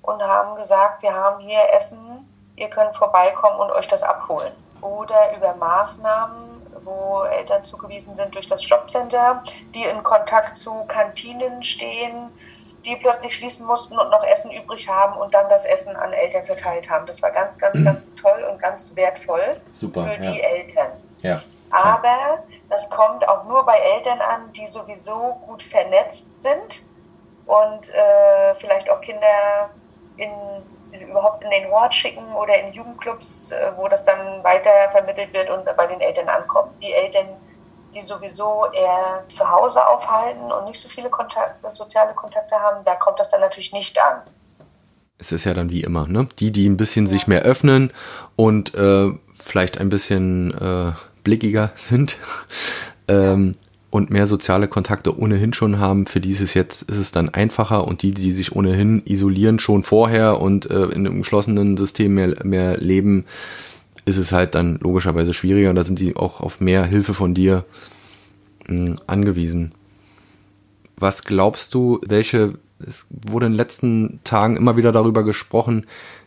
und 0.01 0.21
haben 0.21 0.55
gesagt, 0.55 1.01
wir 1.01 1.13
haben 1.13 1.41
hier 1.41 1.61
Essen, 1.73 2.29
ihr 2.55 2.69
könnt 2.69 2.95
vorbeikommen 2.95 3.59
und 3.59 3.71
euch 3.71 3.87
das 3.87 4.03
abholen. 4.03 4.53
Oder 4.81 5.35
über 5.35 5.55
Maßnahmen, 5.55 6.55
wo 6.83 7.23
Eltern 7.23 7.63
zugewiesen 7.63 8.15
sind 8.15 8.35
durch 8.35 8.47
das 8.47 8.67
Jobcenter, 8.67 9.43
die 9.73 9.83
in 9.83 10.03
Kontakt 10.03 10.57
zu 10.57 10.85
Kantinen 10.85 11.63
stehen, 11.63 12.29
die 12.85 12.95
plötzlich 12.95 13.33
schließen 13.35 13.65
mussten 13.65 13.97
und 13.97 14.09
noch 14.09 14.23
Essen 14.23 14.51
übrig 14.51 14.87
haben 14.87 15.17
und 15.17 15.33
dann 15.33 15.49
das 15.49 15.65
Essen 15.65 15.95
an 15.95 16.13
Eltern 16.13 16.45
verteilt 16.45 16.89
haben. 16.89 17.05
Das 17.05 17.21
war 17.21 17.31
ganz, 17.31 17.57
ganz, 17.57 17.83
ganz 17.83 18.01
toll 18.21 18.45
und 18.49 18.61
ganz 18.61 18.95
wertvoll 18.95 19.61
Super, 19.71 20.03
für 20.03 20.23
ja. 20.23 20.31
die 20.31 20.41
Eltern. 20.41 20.91
Ja, 21.19 21.41
Aber 21.71 22.43
das 22.69 22.89
kommt 22.89 23.27
auch 23.27 23.43
nur 23.45 23.65
bei 23.65 23.77
Eltern 23.77 24.21
an, 24.21 24.51
die 24.53 24.67
sowieso 24.67 25.41
gut 25.47 25.63
vernetzt 25.63 26.43
sind 26.43 26.83
und 27.45 27.93
äh, 27.93 28.55
vielleicht 28.55 28.89
auch 28.89 29.01
Kinder 29.01 29.69
in, 30.17 30.31
überhaupt 30.99 31.43
in 31.43 31.49
den 31.49 31.69
Hort 31.71 31.93
schicken 31.93 32.33
oder 32.33 32.59
in 32.59 32.73
Jugendclubs, 32.73 33.51
äh, 33.51 33.71
wo 33.75 33.87
das 33.87 34.03
dann 34.03 34.43
weiter 34.43 34.91
vermittelt 34.91 35.33
wird 35.33 35.49
und 35.49 35.65
bei 35.75 35.87
den 35.87 36.01
Eltern 36.01 36.29
ankommt. 36.29 36.71
Die 36.81 36.93
Eltern, 36.93 37.27
die 37.95 38.01
sowieso 38.01 38.65
eher 38.73 39.23
zu 39.29 39.49
Hause 39.49 39.85
aufhalten 39.87 40.51
und 40.51 40.65
nicht 40.65 40.81
so 40.81 40.89
viele 40.89 41.09
Kontakte, 41.09 41.67
soziale 41.73 42.13
Kontakte 42.13 42.55
haben, 42.55 42.83
da 42.83 42.95
kommt 42.95 43.19
das 43.19 43.29
dann 43.29 43.41
natürlich 43.41 43.73
nicht 43.73 43.99
an. 43.99 44.21
Es 45.17 45.31
ist 45.31 45.45
ja 45.45 45.53
dann 45.53 45.71
wie 45.71 45.81
immer, 45.81 46.07
ne? 46.07 46.27
Die, 46.39 46.51
die 46.51 46.67
ein 46.67 46.77
bisschen 46.77 47.05
ja. 47.05 47.11
sich 47.13 47.27
mehr 47.27 47.43
öffnen 47.43 47.91
und 48.35 48.75
äh, 48.75 49.11
vielleicht 49.41 49.77
ein 49.77 49.89
bisschen 49.89 50.53
äh, 50.59 50.91
blickiger 51.23 51.71
sind 51.75 52.17
ähm, 53.07 53.53
und 53.89 54.09
mehr 54.09 54.27
soziale 54.27 54.67
Kontakte 54.67 55.17
ohnehin 55.17 55.53
schon 55.53 55.79
haben, 55.79 56.05
für 56.05 56.19
die 56.19 56.31
ist 56.31 56.41
es 56.41 56.53
jetzt 56.53 56.81
ist 56.83 56.97
es 56.97 57.11
dann 57.11 57.29
einfacher 57.29 57.87
und 57.87 58.01
die, 58.01 58.11
die 58.11 58.31
sich 58.31 58.53
ohnehin 58.53 59.01
isolieren 59.05 59.59
schon 59.59 59.83
vorher 59.83 60.41
und 60.41 60.69
äh, 60.69 60.83
in 60.83 61.07
einem 61.07 61.19
geschlossenen 61.19 61.77
System 61.77 62.15
mehr, 62.15 62.35
mehr 62.43 62.77
leben, 62.77 63.25
ist 64.05 64.17
es 64.17 64.31
halt 64.31 64.55
dann 64.55 64.77
logischerweise 64.77 65.33
schwieriger 65.33 65.69
und 65.69 65.75
da 65.75 65.83
sind 65.83 65.99
die 65.99 66.15
auch 66.15 66.41
auf 66.41 66.59
mehr 66.59 66.85
Hilfe 66.85 67.13
von 67.13 67.33
dir 67.33 67.65
mh, 68.67 68.75
hm, 68.75 68.99
angewiesen. 69.07 69.71
Was 70.97 71.23
glaubst 71.23 71.73
du, 71.73 71.99
welche, 72.05 72.53
es 72.79 73.05
wurde 73.09 73.47
in 73.47 73.53
den 73.53 73.57
letzten 73.57 74.19
Tagen 74.23 74.55
immer 74.55 74.77
wieder 74.77 74.91
darüber 74.91 75.23
gesprochen, 75.23 75.85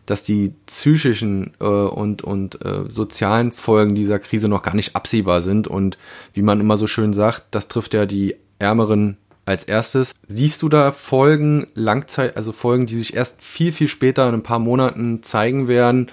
dass 0.08 0.22
die 0.22 0.54
psychischen 0.66 1.52
äh, 1.60 1.64
und, 1.64 2.22
und 2.22 2.64
äh, 2.64 2.88
sozialen 2.88 3.52
Folgen 3.52 3.94
dieser 3.94 4.18
Krise 4.18 4.48
noch 4.48 4.62
gar 4.62 4.74
nicht 4.74 4.96
absehbar 4.96 5.42
sind. 5.42 5.68
Und 5.68 5.98
wie 6.32 6.42
man 6.42 6.60
immer 6.60 6.78
so 6.78 6.86
schön 6.86 7.12
sagt, 7.12 7.44
das 7.50 7.68
trifft 7.68 7.92
ja 7.92 8.06
die 8.06 8.36
Ärmeren 8.58 9.18
als 9.44 9.64
erstes. 9.64 10.12
Siehst 10.26 10.62
du 10.62 10.70
da 10.70 10.92
Folgen, 10.92 11.66
Langzeit, 11.74 12.36
also 12.36 12.52
Folgen, 12.52 12.86
die 12.86 12.96
sich 12.96 13.14
erst 13.14 13.42
viel, 13.42 13.70
viel 13.70 13.88
später 13.88 14.26
in 14.28 14.34
ein 14.34 14.42
paar 14.42 14.58
Monaten 14.58 15.22
zeigen 15.22 15.68
werden? 15.68 16.08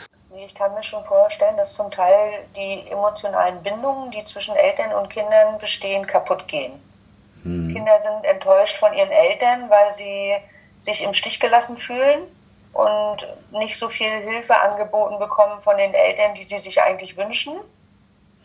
Ich 0.45 0.53
kann 0.53 0.73
mir 0.75 0.83
schon 0.83 1.03
vorstellen, 1.05 1.57
dass 1.57 1.73
zum 1.73 1.89
Teil 1.89 2.45
die 2.55 2.87
emotionalen 2.89 3.63
Bindungen, 3.63 4.11
die 4.11 4.23
zwischen 4.25 4.55
Eltern 4.55 4.93
und 4.93 5.09
Kindern 5.09 5.57
bestehen, 5.57 6.05
kaputt 6.05 6.47
gehen. 6.47 6.73
Hm. 7.41 7.73
Kinder 7.73 7.99
sind 7.99 8.23
enttäuscht 8.25 8.77
von 8.77 8.93
ihren 8.93 9.11
Eltern, 9.11 9.69
weil 9.69 9.91
sie 9.91 10.35
sich 10.77 11.03
im 11.03 11.15
Stich 11.15 11.39
gelassen 11.39 11.77
fühlen 11.77 12.27
und 12.73 13.27
nicht 13.51 13.79
so 13.79 13.89
viel 13.89 14.09
Hilfe 14.09 14.55
angeboten 14.55 15.17
bekommen 15.17 15.61
von 15.61 15.77
den 15.77 15.93
Eltern, 15.93 16.35
die 16.35 16.43
sie 16.43 16.59
sich 16.59 16.79
eigentlich 16.81 17.17
wünschen. 17.17 17.55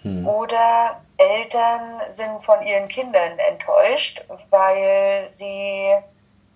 Hm. 0.03 0.27
Oder 0.27 1.03
Eltern 1.19 2.01
sind 2.09 2.43
von 2.43 2.63
ihren 2.63 2.89
Kindern 2.89 3.39
enttäuscht, 3.39 4.25
weil 4.49 5.29
sie 5.33 5.97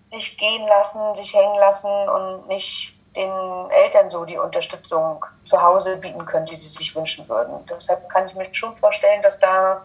sich 0.09 0.37
gehen 0.39 0.67
lassen, 0.67 1.13
sich 1.13 1.35
hängen 1.35 1.59
lassen 1.59 2.09
und 2.09 2.47
nicht 2.47 2.94
den 3.15 3.31
Eltern 3.71 4.09
so 4.09 4.25
die 4.25 4.37
Unterstützung 4.37 5.25
zu 5.45 5.61
Hause 5.61 5.97
bieten 5.97 6.25
können, 6.25 6.45
die 6.45 6.55
sie 6.55 6.67
sich 6.67 6.95
wünschen 6.95 7.27
würden. 7.29 7.65
Deshalb 7.69 8.09
kann 8.09 8.27
ich 8.27 8.35
mir 8.35 8.47
schon 8.53 8.75
vorstellen, 8.75 9.21
dass 9.21 9.39
da 9.39 9.83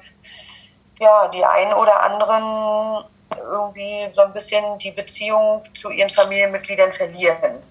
ja 0.98 1.28
die 1.28 1.44
einen 1.44 1.72
oder 1.74 2.00
anderen 2.00 3.04
irgendwie 3.38 4.08
so 4.12 4.22
ein 4.22 4.32
bisschen 4.32 4.78
die 4.78 4.90
Beziehung 4.90 5.62
zu 5.74 5.90
ihren 5.90 6.10
Familienmitgliedern 6.10 6.92
verlieren. 6.92 7.62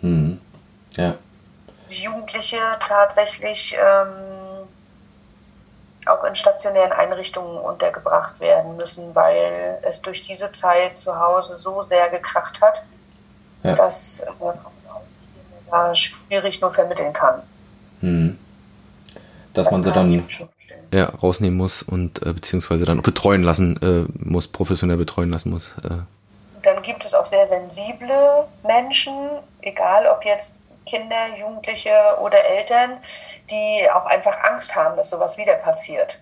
Hm. 0.00 0.40
Ja. 0.92 1.14
Jugendliche 1.88 2.58
tatsächlich 2.86 3.74
ähm, 3.74 4.68
auch 6.06 6.24
in 6.24 6.36
stationären 6.36 6.92
Einrichtungen 6.92 7.58
untergebracht 7.58 8.38
werden 8.40 8.76
müssen, 8.76 9.14
weil 9.14 9.78
es 9.82 10.02
durch 10.02 10.22
diese 10.22 10.52
Zeit 10.52 10.98
zu 10.98 11.18
Hause 11.18 11.56
so 11.56 11.82
sehr 11.82 12.08
gekracht 12.10 12.60
hat, 12.60 12.84
ja. 13.62 13.74
dass 13.74 14.24
äh, 15.72 15.94
schwierig 15.94 16.60
nur 16.60 16.70
vermitteln 16.70 17.12
kann. 17.12 17.42
Hm. 18.00 18.38
Dass 19.54 19.66
das 19.66 19.72
man 19.72 19.82
sie 19.84 19.92
dann 19.92 20.24
ja, 20.92 21.06
rausnehmen 21.06 21.56
muss 21.56 21.82
und 21.82 22.24
äh, 22.24 22.32
beziehungsweise 22.32 22.84
dann 22.84 23.02
betreuen 23.02 23.42
lassen 23.42 23.78
äh, 23.82 24.24
muss, 24.24 24.48
professionell 24.48 24.96
betreuen 24.96 25.30
lassen 25.30 25.50
muss. 25.50 25.72
Äh. 25.84 26.02
Dann 26.62 26.82
gibt 26.82 27.04
es 27.04 27.14
auch 27.14 27.26
sehr 27.26 27.46
sensible 27.46 28.46
Menschen, 28.62 29.14
egal 29.62 30.06
ob 30.06 30.24
jetzt 30.24 30.56
Kinder, 30.86 31.36
Jugendliche 31.38 31.92
oder 32.20 32.42
Eltern, 32.44 32.98
die 33.50 33.88
auch 33.90 34.06
einfach 34.06 34.38
Angst 34.42 34.74
haben, 34.74 34.96
dass 34.96 35.10
sowas 35.10 35.36
wieder 35.36 35.54
passiert. 35.54 36.18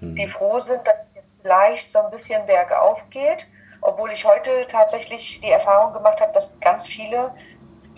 Hm. 0.00 0.16
Die 0.16 0.26
froh 0.26 0.58
sind, 0.58 0.80
dass 0.86 0.94
es 1.14 1.22
vielleicht 1.42 1.92
so 1.92 2.00
ein 2.00 2.10
bisschen 2.10 2.44
bergauf 2.46 3.02
geht, 3.10 3.46
obwohl 3.80 4.10
ich 4.12 4.24
heute 4.24 4.66
tatsächlich 4.68 5.40
die 5.40 5.50
Erfahrung 5.50 5.92
gemacht 5.92 6.20
habe, 6.20 6.32
dass 6.32 6.58
ganz 6.60 6.86
viele, 6.86 7.30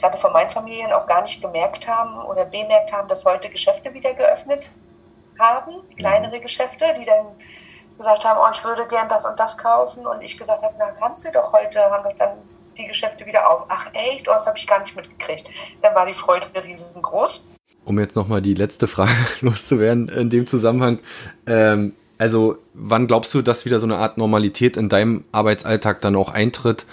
gerade 0.04 0.18
von 0.18 0.32
meinen 0.32 0.50
Familien, 0.50 0.92
auch 0.92 1.06
gar 1.06 1.22
nicht 1.22 1.40
gemerkt 1.40 1.88
haben 1.88 2.18
oder 2.26 2.44
bemerkt 2.44 2.92
haben, 2.92 3.08
dass 3.08 3.24
heute 3.24 3.48
Geschäfte 3.48 3.92
wieder 3.94 4.12
geöffnet 4.12 4.70
haben, 5.38 5.76
kleinere 5.96 6.36
mhm. 6.36 6.42
Geschäfte, 6.42 6.84
die 7.00 7.06
dann 7.06 7.26
gesagt 7.96 8.24
haben, 8.24 8.38
oh, 8.42 8.50
ich 8.52 8.62
würde 8.64 8.86
gern 8.86 9.08
das 9.08 9.24
und 9.24 9.40
das 9.40 9.56
kaufen. 9.56 10.06
Und 10.06 10.20
ich 10.20 10.36
gesagt 10.36 10.62
habe, 10.62 10.74
na, 10.78 10.90
kannst 10.90 11.24
du 11.24 11.32
doch 11.32 11.52
heute, 11.52 11.80
haben 11.80 12.04
doch 12.04 12.16
dann 12.18 12.36
die 12.76 12.86
Geschäfte 12.86 13.24
wieder 13.24 13.48
auf. 13.50 13.64
Ach 13.68 13.86
echt? 13.94 14.28
Oh, 14.28 14.32
das 14.32 14.46
habe 14.46 14.58
ich 14.58 14.66
gar 14.66 14.80
nicht 14.80 14.94
mitgekriegt. 14.94 15.48
Dann 15.80 15.94
war 15.94 16.04
die 16.04 16.14
Freude 16.14 16.46
riesengroß. 16.62 17.42
Um 17.86 17.98
jetzt 17.98 18.14
nochmal 18.14 18.42
die 18.42 18.54
letzte 18.54 18.86
Frage 18.86 19.12
loszuwerden 19.40 20.08
in 20.08 20.28
dem 20.28 20.46
Zusammenhang. 20.46 20.98
Ähm, 21.46 21.94
also 22.18 22.58
wann 22.74 23.06
glaubst 23.06 23.32
du, 23.32 23.40
dass 23.40 23.64
wieder 23.64 23.80
so 23.80 23.86
eine 23.86 23.96
Art 23.96 24.18
Normalität 24.18 24.76
in 24.76 24.88
deinem 24.88 25.24
Arbeitsalltag 25.32 26.00
dann 26.02 26.14
auch 26.14 26.28
eintritt 26.28 26.84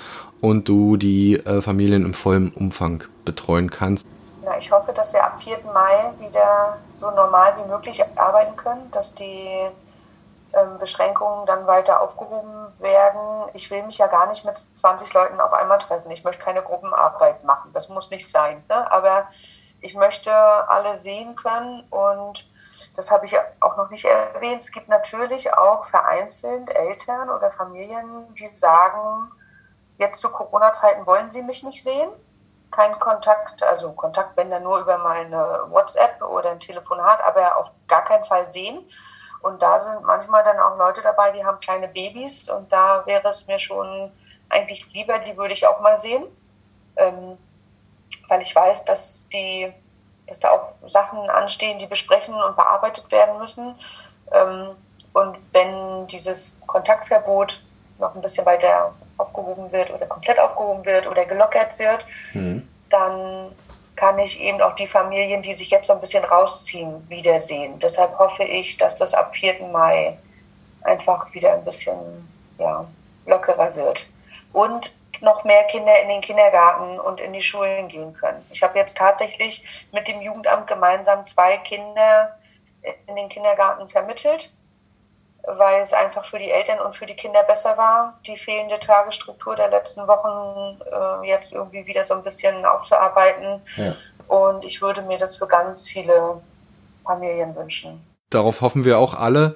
und 0.42 0.68
du 0.68 0.98
die 0.98 1.36
äh, 1.36 1.62
Familien 1.62 2.04
im 2.04 2.14
vollen 2.14 2.52
Umfang 2.52 3.04
betreuen 3.24 3.70
kannst? 3.70 4.06
Na, 4.44 4.58
ich 4.58 4.72
hoffe, 4.72 4.92
dass 4.92 5.14
wir 5.14 5.24
ab 5.24 5.42
4. 5.42 5.60
Mai 5.74 6.12
wieder 6.20 6.78
so 6.96 7.12
normal 7.12 7.54
wie 7.58 7.70
möglich 7.70 8.04
arbeiten 8.16 8.56
können, 8.56 8.90
dass 8.92 9.14
die 9.14 9.68
ähm, 10.54 10.80
Beschränkungen 10.80 11.46
dann 11.46 11.68
weiter 11.68 12.02
aufgehoben 12.02 12.74
werden. 12.80 13.50
Ich 13.54 13.70
will 13.70 13.84
mich 13.84 14.00
ja 14.00 14.08
gar 14.08 14.28
nicht 14.28 14.44
mit 14.44 14.58
20 14.58 15.14
Leuten 15.14 15.40
auf 15.40 15.54
einmal 15.54 15.78
treffen. 15.78 16.10
Ich 16.12 16.24
möchte 16.24 16.44
keine 16.44 16.64
Gruppenarbeit 16.64 17.44
machen. 17.44 17.72
Das 17.74 17.88
muss 17.90 18.10
nicht 18.10 18.30
sein. 18.30 18.64
Ne? 18.68 18.92
Aber 18.92 19.28
ich 19.80 19.96
möchte 19.96 20.34
alle 20.34 20.98
sehen 20.98 21.36
können 21.36 21.84
und 21.90 22.48
das 22.96 23.12
habe 23.12 23.26
ich 23.26 23.36
auch 23.62 23.78
noch 23.78 23.90
nicht 23.90 24.06
erwähnt. 24.06 24.62
Es 24.62 24.72
gibt 24.72 24.90
natürlich 24.90 25.54
auch 25.54 25.86
vereinzelt 25.86 26.70
Eltern 26.70 27.30
oder 27.30 27.50
Familien, 27.50 28.34
die 28.36 28.48
sagen, 28.48 29.32
jetzt 30.02 30.20
zu 30.20 30.30
Corona-Zeiten 30.30 31.06
wollen 31.06 31.32
sie 31.32 31.44
mich 31.44 31.64
nicht 31.64 31.82
sehen. 31.82 32.10
Kein 32.72 33.00
Kontakt, 33.00 33.64
also 33.64 33.92
Kontakt, 33.94 34.36
wenn 34.36 34.50
dann 34.50 34.64
nur 34.64 34.80
über 34.80 34.98
meine 34.98 35.66
WhatsApp 35.70 36.22
oder 36.22 36.52
ein 36.52 36.60
Telefonat, 36.60 37.22
aber 37.24 37.58
auf 37.58 37.72
gar 37.88 38.04
keinen 38.04 38.26
Fall 38.26 38.50
sehen. 38.50 38.90
Und 39.42 39.62
da 39.62 39.80
sind 39.80 40.04
manchmal 40.04 40.44
dann 40.44 40.60
auch 40.60 40.78
Leute 40.78 41.02
dabei, 41.02 41.32
die 41.32 41.44
haben 41.44 41.60
kleine 41.60 41.88
Babys 41.88 42.50
und 42.50 42.72
da 42.72 43.06
wäre 43.06 43.30
es 43.30 43.48
mir 43.48 43.60
schon 43.60 44.12
eigentlich 44.50 44.92
lieber, 44.94 45.20
die 45.20 45.36
würde 45.36 45.54
ich 45.54 45.66
auch 45.66 45.80
mal 45.80 45.98
sehen, 45.98 46.26
ähm, 46.96 47.38
weil 48.28 48.42
ich 48.42 48.56
weiß, 48.56 48.86
dass 48.86 49.28
die, 49.30 49.74
dass 50.28 50.40
da 50.40 50.52
auch 50.52 50.74
Sachen 50.88 51.30
anstehen, 51.30 51.80
die 51.80 51.88
besprechen 51.88 52.36
und 52.36 52.56
bearbeitet 52.56 53.12
werden 53.12 53.40
müssen. 53.40 53.76
Ähm, 54.32 54.76
und 55.14 55.38
wenn 55.52 56.08
dieses 56.08 56.58
Kontaktverbot 56.68 57.64
noch 57.98 58.16
ein 58.16 58.22
bisschen 58.22 58.46
weiter 58.46 58.94
aufgehoben 59.22 59.72
wird 59.72 59.92
oder 59.92 60.06
komplett 60.06 60.40
aufgehoben 60.40 60.86
wird 60.86 61.08
oder 61.08 61.26
gelockert 61.26 61.78
wird, 61.80 62.06
mhm. 62.34 62.68
dann 62.90 63.52
kann 63.96 64.18
ich 64.20 64.42
eben 64.42 64.62
auch 64.62 64.76
die 64.76 64.88
Familien, 64.88 65.42
die 65.42 65.54
sich 65.54 65.70
jetzt 65.70 65.88
so 65.88 65.94
ein 65.94 66.00
bisschen 66.00 66.24
rausziehen, 66.24 67.08
wiedersehen. 67.10 67.78
Deshalb 67.80 68.18
hoffe 68.18 68.44
ich, 68.44 68.78
dass 68.78 68.96
das 68.96 69.14
ab 69.14 69.36
4. 69.36 69.68
Mai 69.68 70.18
einfach 70.82 71.32
wieder 71.34 71.54
ein 71.54 71.64
bisschen 71.64 72.28
ja, 72.58 72.86
lockerer 73.26 73.76
wird. 73.76 74.08
Und 74.54 74.92
noch 75.22 75.44
mehr 75.44 75.64
Kinder 75.66 76.02
in 76.02 76.10
den 76.10 76.22
Kindergarten 76.22 77.00
und 77.00 77.20
in 77.20 77.34
die 77.34 77.42
Schulen 77.42 77.88
gehen 77.88 78.14
können. 78.14 78.44
Ich 78.50 78.64
habe 78.64 78.80
jetzt 78.80 78.98
tatsächlich 78.98 79.64
mit 79.92 80.08
dem 80.08 80.22
Jugendamt 80.22 80.68
gemeinsam 80.68 81.28
zwei 81.28 81.58
Kinder 81.58 82.38
in 83.08 83.16
den 83.16 83.30
Kindergarten 83.30 83.88
vermittelt, 83.90 84.52
weil 85.48 85.82
es 85.82 85.94
einfach 85.94 86.26
für 86.26 86.38
die 86.38 86.52
Eltern 86.52 86.80
und 86.80 86.96
für 86.96 87.06
die 87.06 87.16
Kinder 87.16 87.44
besser 87.44 87.78
war, 87.78 88.20
die 88.28 88.38
fehlende 88.38 88.80
Tagesstruktur 88.80 89.56
der 89.56 89.70
letzten 89.70 90.08
Wochen 90.08 90.80
äh, 90.92 91.28
jetzt 91.28 91.54
irgendwie 91.54 91.86
wieder 91.86 92.04
so 92.04 92.14
ein 92.14 92.24
bisschen 92.24 92.66
aufzuarbeiten. 92.66 93.62
Ja. 93.76 93.96
Und 94.28 94.64
ich 94.64 94.82
würde 94.82 95.02
mir 95.02 95.18
das 95.18 95.36
für 95.36 95.48
ganz 95.48 95.88
viele 95.88 96.42
Familien 97.04 97.56
wünschen. 97.56 98.06
Darauf 98.30 98.62
hoffen 98.62 98.86
wir 98.86 98.98
auch 98.98 99.14
alle. 99.14 99.56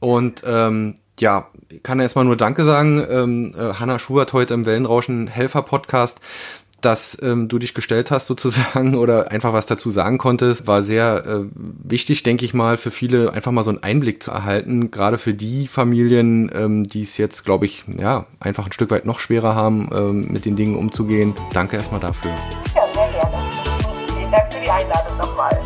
Und 0.00 0.42
ähm, 0.46 0.98
ja, 1.20 1.46
kann 1.82 2.00
erstmal 2.00 2.24
nur 2.24 2.36
Danke 2.36 2.64
sagen, 2.64 3.06
ähm, 3.10 3.54
äh, 3.56 3.74
Hanna 3.74 3.98
Schubert 3.98 4.32
heute 4.32 4.54
im 4.54 4.64
Wellenrauschen 4.64 5.26
Helfer 5.26 5.62
Podcast, 5.62 6.20
dass 6.80 7.18
ähm, 7.22 7.48
du 7.48 7.58
dich 7.58 7.74
gestellt 7.74 8.10
hast 8.10 8.26
sozusagen 8.30 8.96
oder 8.96 9.30
einfach 9.30 9.52
was 9.52 9.66
dazu 9.66 9.90
sagen 9.90 10.18
konntest, 10.18 10.66
war 10.66 10.82
sehr 10.82 11.24
äh, 11.26 11.44
wichtig, 11.54 12.22
denke 12.22 12.44
ich 12.44 12.54
mal, 12.54 12.76
für 12.76 12.90
viele 12.90 13.32
einfach 13.32 13.52
mal 13.52 13.62
so 13.62 13.70
einen 13.70 13.82
Einblick 13.82 14.22
zu 14.22 14.30
erhalten, 14.30 14.90
gerade 14.90 15.18
für 15.18 15.34
die 15.34 15.66
Familien, 15.66 16.50
ähm, 16.54 16.84
die 16.84 17.02
es 17.02 17.16
jetzt, 17.16 17.44
glaube 17.44 17.66
ich, 17.66 17.84
ja, 17.98 18.26
einfach 18.40 18.66
ein 18.66 18.72
Stück 18.72 18.90
weit 18.90 19.06
noch 19.06 19.18
schwerer 19.18 19.54
haben, 19.54 19.90
ähm, 19.92 20.28
mit 20.32 20.44
den 20.44 20.56
Dingen 20.56 20.76
umzugehen. 20.76 21.34
Danke 21.52 21.76
erstmal 21.76 22.00
dafür. 22.00 22.32
Ja, 22.74 22.82
sehr 22.92 23.10
gerne. 23.10 23.50
Vielen 24.16 24.30
Dank 24.30 24.52
für 24.52 24.60
die 24.60 24.70
Einladung 24.70 25.16
nochmal. 25.18 25.58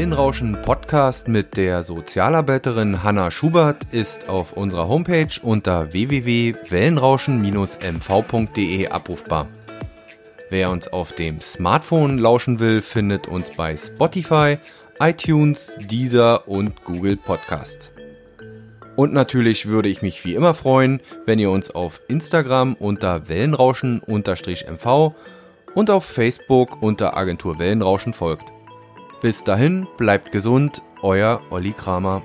Wellenrauschen 0.00 0.56
Podcast 0.62 1.28
mit 1.28 1.58
der 1.58 1.82
Sozialarbeiterin 1.82 3.02
Hanna 3.02 3.30
Schubert 3.30 3.86
ist 3.92 4.30
auf 4.30 4.54
unserer 4.54 4.88
Homepage 4.88 5.28
unter 5.42 5.92
www.wellenrauschen-mv.de 5.92 8.88
abrufbar. 8.88 9.46
Wer 10.48 10.70
uns 10.70 10.88
auf 10.88 11.12
dem 11.12 11.38
Smartphone 11.38 12.16
lauschen 12.16 12.60
will, 12.60 12.80
findet 12.80 13.28
uns 13.28 13.50
bei 13.50 13.76
Spotify, 13.76 14.56
iTunes, 15.00 15.70
Deezer 15.78 16.48
und 16.48 16.82
Google 16.82 17.18
Podcast. 17.18 17.92
Und 18.96 19.12
natürlich 19.12 19.66
würde 19.66 19.90
ich 19.90 20.00
mich 20.00 20.24
wie 20.24 20.34
immer 20.34 20.54
freuen, 20.54 21.02
wenn 21.26 21.38
ihr 21.38 21.50
uns 21.50 21.70
auf 21.70 22.00
Instagram 22.08 22.72
unter 22.72 23.28
Wellenrauschen-mv 23.28 25.14
und 25.74 25.90
auf 25.90 26.06
Facebook 26.06 26.80
unter 26.80 27.18
Agentur 27.18 27.58
Wellenrauschen 27.58 28.14
folgt. 28.14 28.50
Bis 29.22 29.44
dahin, 29.44 29.86
bleibt 29.98 30.32
gesund, 30.32 30.82
euer 31.02 31.42
Olli 31.50 31.72
Kramer. 31.72 32.22